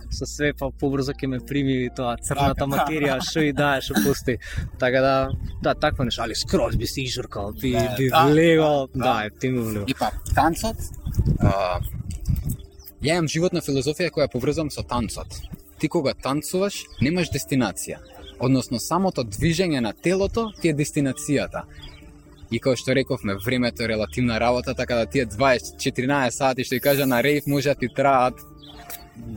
со 0.10 0.26
све 0.26 0.54
па 0.58 0.70
побрзо 0.74 1.14
ќе 1.14 1.28
ме 1.30 1.40
прими 1.52 1.76
тоа 1.96 2.16
црната 2.18 2.66
материја 2.70 3.20
што 3.26 3.44
и 3.46 3.52
да 3.54 3.76
што 3.84 4.02
постои. 4.06 4.40
Така 4.82 5.02
да, 5.06 5.16
да, 5.62 5.76
такво 5.76 6.08
нешто, 6.08 6.24
али 6.26 6.36
скроз 6.36 6.76
би 6.76 6.88
се 6.88 7.04
изжуркал, 7.04 7.54
би 7.54 7.74
Да, 7.74 7.96
би 7.98 8.10
да, 8.10 8.26
влегал, 8.26 8.88
да. 8.96 9.24
е 9.26 9.30
ти 9.30 9.50
ми 9.50 9.60
влегал. 9.60 9.86
И 9.88 9.94
па 9.94 10.12
танцот, 10.34 10.78
ја 13.02 13.20
имам 13.20 13.30
животна 13.30 13.62
филозофија 13.62 14.12
која 14.12 14.28
ја 14.28 14.34
поврзам 14.34 14.72
со 14.74 14.84
танцот. 14.84 15.40
Ти 15.80 15.88
кога 15.88 16.14
танцуваш, 16.14 16.84
немаш 17.02 17.30
дестинација. 17.32 18.00
Односно, 18.40 18.80
самото 18.80 19.24
движење 19.24 19.80
на 19.80 19.94
телото 19.94 20.50
ти 20.62 20.70
е 20.70 20.76
дестинацијата. 20.76 21.64
И 22.52 22.60
како 22.60 22.76
што 22.76 22.96
рековме, 22.96 23.36
времето 23.46 23.84
е 23.84 23.88
релативна 23.88 24.40
работа, 24.40 24.74
така 24.74 24.96
да 24.96 25.06
тие 25.06 25.26
20-14 25.26 26.30
сати 26.30 26.64
што 26.64 26.76
ја 26.76 26.82
кажа 26.82 27.06
на 27.06 27.24
рейв 27.24 27.48
може 27.48 27.70
да 27.70 27.76
ти 27.76 27.88
траат 27.96 28.34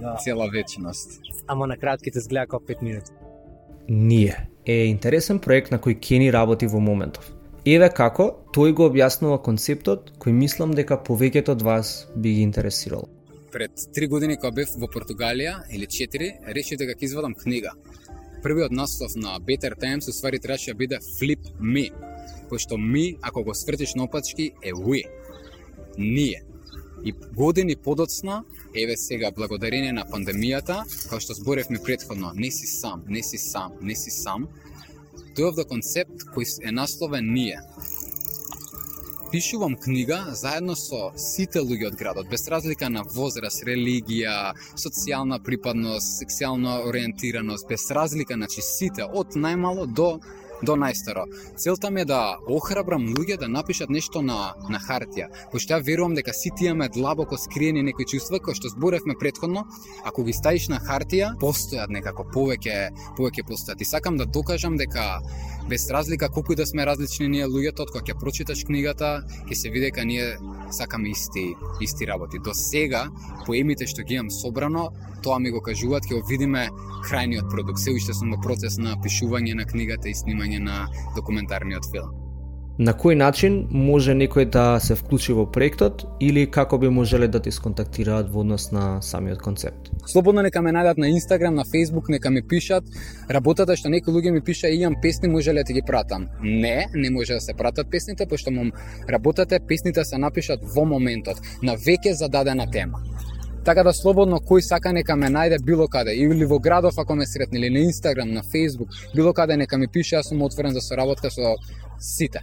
Да. 0.01 0.17
цела 0.25 0.49
вечност. 0.51 1.21
Ама 1.47 1.67
на 1.67 1.77
кратките 1.77 2.19
изгледа 2.19 2.47
како 2.47 2.65
5 2.65 2.83
минути. 2.83 3.11
Ние 3.89 4.49
е 4.67 4.87
интересен 4.87 5.39
проект 5.39 5.71
на 5.71 5.79
кој 5.79 5.99
Кени 6.01 6.33
работи 6.33 6.67
во 6.67 6.81
моментов. 6.81 7.33
Еве 7.67 7.89
како 7.91 8.25
тој 8.55 8.73
го 8.73 8.89
објаснува 8.91 9.43
концептот 9.43 10.13
кој 10.19 10.33
мислам 10.33 10.73
дека 10.75 10.97
повеќето 10.99 11.51
од 11.51 11.63
вас 11.63 12.07
би 12.17 12.35
ги 12.35 12.43
интересирал. 12.43 13.09
Пред 13.53 13.71
три 13.95 14.07
години 14.07 14.37
кога 14.37 14.51
бев 14.51 14.69
во 14.79 14.87
Португалија, 14.87 15.67
или 15.71 15.87
четири, 15.87 16.33
решив 16.47 16.79
дека 16.79 16.95
ќе 16.95 17.05
извадам 17.05 17.35
книга. 17.35 17.73
Првиот 18.43 18.73
наслов 18.73 19.15
на 19.17 19.39
Better 19.41 19.75
Times 19.79 20.09
уствари 20.09 20.39
требаше 20.39 20.71
да 20.71 20.75
биде 20.75 20.99
Flip 21.21 21.43
Me, 21.61 21.93
пошто 22.53 22.77
ми, 22.79 23.17
ако 23.23 23.43
го 23.45 23.55
свртиш 23.55 23.95
наопачки, 23.95 24.51
е 24.63 24.73
we. 24.73 25.05
Ние. 25.99 26.43
И 27.05 27.13
години 27.37 27.77
подоцна, 27.77 28.45
еве 28.77 28.97
сега, 28.97 29.31
благодарение 29.33 29.93
на 29.93 30.05
пандемијата, 30.05 30.83
како 31.09 31.21
што 31.25 31.33
зборевме 31.33 31.81
предходно, 31.81 32.35
не 32.37 32.51
си 32.53 32.69
сам, 32.69 33.09
не 33.09 33.23
си 33.25 33.41
сам, 33.41 33.73
не 33.81 33.97
си 33.97 34.13
сам, 34.13 34.51
дојав 35.33 35.57
до 35.57 35.65
концепт 35.65 36.29
кој 36.37 36.69
е 36.69 36.77
насловен 36.77 37.33
Ние 37.33 37.57
пишувам 39.33 39.75
книга 39.77 40.27
заедно 40.37 40.75
со 40.77 41.09
сите 41.17 41.63
луѓе 41.65 41.87
од 41.89 41.95
градот, 41.97 42.27
без 42.29 42.45
разлика 42.53 42.91
на 42.93 43.01
возраст, 43.15 43.65
религија, 43.65 44.53
социјална 44.77 45.39
припадност, 45.41 46.19
сексуална 46.21 46.83
ориентираност, 46.85 47.65
без 47.69 47.89
разлика, 47.91 48.37
значи 48.37 48.61
сите, 48.61 49.09
од 49.09 49.33
најмало 49.33 49.87
до 49.89 50.19
до 50.63 50.77
најстаро. 50.79 51.27
Целта 51.57 51.91
ми 51.91 52.03
е 52.03 52.09
да 52.09 52.39
охрабрам 52.47 53.07
луѓе 53.15 53.39
да 53.39 53.49
напишат 53.49 53.91
нешто 53.91 54.23
на 54.23 54.55
на 54.71 54.79
хартија, 54.79 55.29
пошто 55.53 55.75
ја 55.75 55.85
верувам 55.85 56.15
дека 56.15 56.33
сите 56.33 56.67
имаме 56.71 56.89
длабоко 56.89 57.37
скриени 57.39 57.83
некои 57.83 58.07
чувства 58.07 58.41
кои 58.41 58.55
што 58.55 58.69
зборевме 58.69 59.15
претходно, 59.19 59.65
ако 60.05 60.25
ги 60.25 60.33
ставиш 60.33 60.69
на 60.69 60.81
хартија, 60.81 61.35
постојат 61.41 61.91
некако 61.91 62.25
повеќе 62.35 62.91
повеќе 63.19 63.47
постојат. 63.49 63.81
И 63.81 63.85
сакам 63.85 64.17
да 64.17 64.27
докажам 64.27 64.77
дека 64.77 65.21
без 65.69 65.91
разлика 65.91 66.29
колку 66.29 66.53
и 66.53 66.57
да 66.57 66.67
сме 66.67 66.87
различни 66.87 67.29
ние 67.29 67.47
луѓето, 67.47 67.87
од 67.87 67.93
кога 67.93 68.05
ќе 68.05 68.19
прочиташ 68.19 68.65
книгата, 68.65 69.23
ќе 69.49 69.55
се 69.55 69.71
види 69.71 69.87
дека 69.91 70.05
ние 70.05 70.37
сакаме 70.71 71.11
исти 71.11 71.55
исти 71.81 72.07
работи. 72.07 72.39
До 72.39 72.55
сега 72.55 73.09
поемите 73.47 73.87
што 73.87 74.03
ги 74.03 74.15
имам 74.15 74.31
собрано, 74.31 74.91
тоа 75.23 75.39
ми 75.39 75.51
го 75.51 75.63
кажуваат, 75.63 76.07
ќе 76.07 76.19
го 76.19 76.27
видиме 76.29 76.69
крајниот 77.07 77.51
продукт. 77.51 77.81
Се 77.83 77.95
уште 77.95 78.15
сум 78.15 78.35
во 78.35 78.41
процес 78.43 78.79
на 78.79 78.97
пишување 79.03 79.55
на 79.59 79.67
книгата 79.67 80.11
и 80.11 80.15
снимање 80.15 80.52
на 80.59 80.89
документарниот 81.17 81.89
филм. 81.93 82.23
На 82.79 82.95
кој 82.97 83.15
начин 83.21 83.67
може 83.71 84.15
некој 84.17 84.47
да 84.49 84.81
се 84.81 84.95
вклучи 84.97 85.35
во 85.37 85.45
проектот 85.45 86.07
или 86.25 86.47
како 86.51 86.79
би 86.81 86.89
можеле 86.89 87.29
да 87.29 87.39
ти 87.43 87.51
сконтактираат 87.53 88.31
во 88.33 88.41
однос 88.41 88.71
на 88.73 89.03
самиот 89.03 89.43
концепт? 89.45 89.91
Слободно 90.09 90.43
нека 90.43 90.63
ме 90.63 90.73
најдат 90.73 90.97
на 90.97 91.11
Инстаграм, 91.13 91.55
на 91.55 91.65
Фейсбук, 91.69 92.09
нека 92.09 92.31
ми 92.31 92.43
пишат. 92.43 92.85
Работата 93.31 93.77
што 93.77 93.93
некои 93.93 94.15
луѓе 94.15 94.33
ми 94.33 94.41
пиша 94.41 94.73
и 94.73 94.81
имам 94.81 94.97
песни, 95.03 95.29
може 95.29 95.53
ли 95.53 95.61
да 95.61 95.65
ти 95.65 95.73
ги 95.73 95.83
пратам? 95.87 96.29
Не, 96.43 96.89
не 96.95 97.11
може 97.11 97.35
да 97.35 97.41
се 97.41 97.55
пратат 97.55 97.91
песните, 97.91 98.27
пошто 98.27 98.51
мом 98.51 98.73
работата 99.09 99.55
е 99.55 99.67
песните 99.69 100.05
се 100.05 100.19
напишат 100.19 100.65
во 100.75 100.85
моментот, 100.85 101.45
на 101.63 101.77
веќе 101.77 102.17
зададена 102.17 102.71
тема. 102.71 103.05
Така 103.65 103.85
да 103.87 103.93
слободно 103.95 104.41
кој 104.43 104.61
сака 104.67 104.91
нека 104.93 105.15
ме 105.17 105.29
најде 105.31 105.61
било 105.63 105.87
каде, 105.89 106.17
или 106.19 106.45
во 106.45 106.59
градов 106.59 106.99
ако 106.99 107.15
ме 107.15 107.27
сретне, 107.27 107.61
или 107.61 107.71
на 107.71 107.85
Инстаграм, 107.87 108.31
на 108.31 108.43
Фейсбук, 108.43 108.89
било 109.15 109.33
каде 109.33 109.57
нека 109.57 109.79
ми 109.79 109.87
пише, 109.87 110.17
јас 110.17 110.29
сум 110.29 110.43
отворен 110.43 110.75
за 110.75 110.81
соработка 110.81 111.31
со 111.31 111.55
сите. 111.99 112.43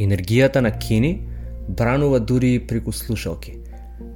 Енергијата 0.00 0.60
на 0.60 0.72
Кени 0.72 1.28
бранува 1.68 2.20
дури 2.20 2.54
и 2.54 2.66
преку 2.66 2.92
слушалки. 2.92 3.58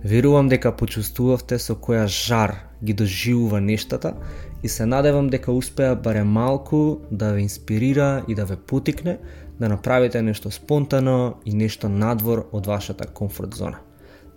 Верувам 0.04 0.48
дека 0.48 0.72
почувствувавте 0.72 1.58
со 1.58 1.76
која 1.76 2.06
жар 2.06 2.56
ги 2.84 2.94
доживува 2.96 3.60
нештата 3.60 4.14
и 4.62 4.68
се 4.68 4.86
надевам 4.86 5.28
дека 5.28 5.52
успеа 5.52 5.96
барем 5.96 6.32
малку 6.32 6.96
да 7.10 7.32
ве 7.32 7.40
инспирира 7.40 8.24
и 8.28 8.34
да 8.34 8.44
ве 8.44 8.56
потикне 8.56 9.18
да 9.60 9.68
направите 9.68 10.22
нешто 10.22 10.50
спонтано 10.50 11.34
и 11.44 11.52
нешто 11.52 11.88
надвор 11.88 12.48
од 12.52 12.66
вашата 12.66 13.06
комфорт 13.06 13.54
зона. 13.54 13.89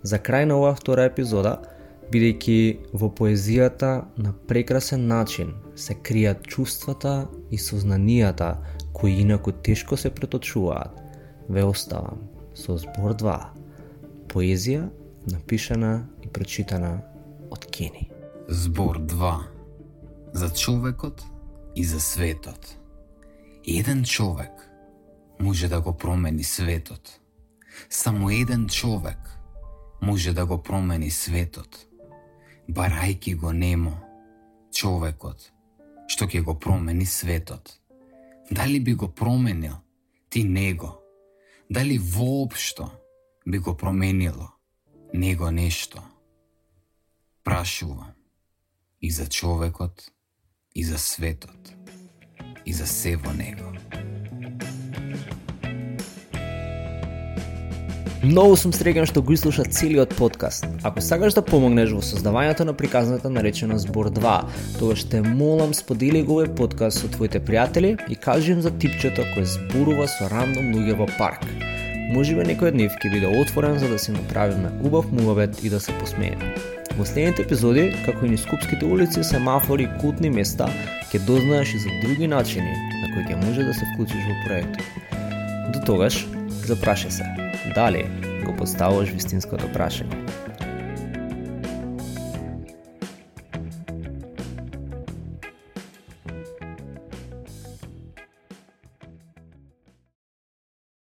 За 0.04 0.18
крај 0.20 0.44
на 0.44 0.58
оваа 0.60 0.76
втора 0.76 1.08
епизода, 1.08 1.56
бидејќи 2.12 2.92
во 2.92 3.08
поезијата 3.08 4.04
на 4.20 4.34
прекрасен 4.48 5.06
начин 5.08 5.54
се 5.74 5.96
кријат 5.96 6.44
чувствата 6.44 7.28
и 7.50 7.58
сознанијата 7.58 8.56
кои 8.92 9.16
инаку 9.24 9.52
тешко 9.52 9.96
се 9.96 10.10
преточуваат, 10.10 11.00
ве 11.48 11.64
оставам 11.64 12.20
со 12.54 12.76
збор 12.78 13.16
2. 13.16 13.38
Поезија 14.28 14.90
напишана 15.32 16.06
и 16.22 16.28
прочитана 16.28 17.00
од 17.50 17.64
Кени. 17.72 18.10
Збор 18.48 19.00
2 19.00 19.34
За 20.34 20.50
човекот 20.50 21.24
и 21.76 21.84
за 21.84 22.00
светот 22.00 22.76
Еден 23.66 24.04
човек 24.04 24.70
може 25.40 25.68
да 25.68 25.80
го 25.80 25.92
промени 25.92 26.44
светот. 26.44 27.20
Само 27.90 28.30
еден 28.30 28.68
човек 28.68 29.33
може 30.04 30.32
да 30.32 30.46
го 30.46 30.62
промени 30.62 31.10
светот. 31.10 31.86
Барајки 32.68 33.34
го 33.36 33.52
немо, 33.52 33.92
човекот, 34.72 35.52
што 36.08 36.28
ќе 36.28 36.42
го 36.44 36.54
промени 36.60 37.06
светот. 37.06 37.80
Дали 38.50 38.80
би 38.80 38.94
го 38.94 39.08
променил 39.08 39.76
ти 40.28 40.44
него? 40.44 41.00
Дали 41.70 41.98
воопшто 41.98 42.90
би 43.46 43.58
го 43.58 43.76
променило 43.76 44.48
него 45.14 45.50
нешто? 45.50 46.02
Прашувам 47.44 48.12
и 49.00 49.10
за 49.10 49.28
човекот, 49.28 50.10
и 50.74 50.84
за 50.84 50.98
светот, 50.98 51.72
и 52.66 52.72
за 52.72 52.86
се 52.86 53.16
во 53.16 53.32
него. 53.32 53.73
Многу 58.24 58.56
сум 58.56 58.72
среќен 58.72 59.04
што 59.04 59.20
го 59.20 59.34
изслуша 59.34 59.66
целиот 59.68 60.14
подкаст. 60.16 60.64
Ако 60.88 61.02
сакаш 61.04 61.34
да 61.36 61.42
помогнеш 61.44 61.90
во 61.92 62.00
создавањето 62.00 62.64
на 62.64 62.72
приказната 62.72 63.28
наречена 63.28 63.76
Збор 63.82 64.08
2, 64.16 64.32
тогаш 64.78 65.04
те 65.12 65.20
молам 65.20 65.74
сподели 65.76 66.22
го 66.24 66.38
овој 66.38 66.54
подкаст 66.56 67.02
со 67.02 67.10
твоите 67.12 67.42
пријатели 67.44 67.98
и 68.08 68.16
кажи 68.16 68.56
им 68.56 68.62
за 68.64 68.72
типчето 68.72 69.26
кој 69.34 69.44
зборува 69.44 70.08
со 70.08 70.30
рандом 70.32 70.72
луѓе 70.72 70.96
во 71.02 71.10
парк. 71.18 71.44
Можеби 72.16 72.48
некој 72.48 72.72
од 72.72 72.80
нив 72.80 72.96
ќе 72.96 73.12
биде 73.12 73.28
отворен 73.28 73.76
за 73.82 73.92
да 73.92 74.00
си 74.00 74.16
направиме 74.16 74.72
убав 74.80 75.12
муабет 75.12 75.60
и 75.60 75.68
да 75.68 75.80
се 75.80 75.92
посмееме. 76.00 76.54
Во 76.96 77.04
следните 77.04 77.44
епизоди, 77.44 77.90
како 78.08 78.24
и 78.24 78.32
низ 78.32 78.48
Скупските 78.48 78.88
улици, 78.88 79.20
семафори 79.20 79.84
и 79.84 79.94
култни 80.00 80.32
места, 80.32 80.72
ќе 81.12 81.20
дознаеш 81.28 81.76
и 81.76 81.84
за 81.84 82.00
други 82.00 82.30
начини 82.30 82.72
на 82.72 83.12
кои 83.12 83.28
ќе 83.28 83.40
може 83.44 83.68
да 83.68 83.76
се 83.76 83.92
вклучиш 83.92 84.28
во 84.32 84.42
проектот. 84.48 84.84
До 85.76 85.84
тогаш, 85.84 86.24
запрашај 86.64 87.20
се, 87.20 87.43
dali, 87.74 88.04
ko 88.46 88.52
postaviš 88.58 89.14
vestinsko 89.16 89.56
vprašanje. 89.70 90.16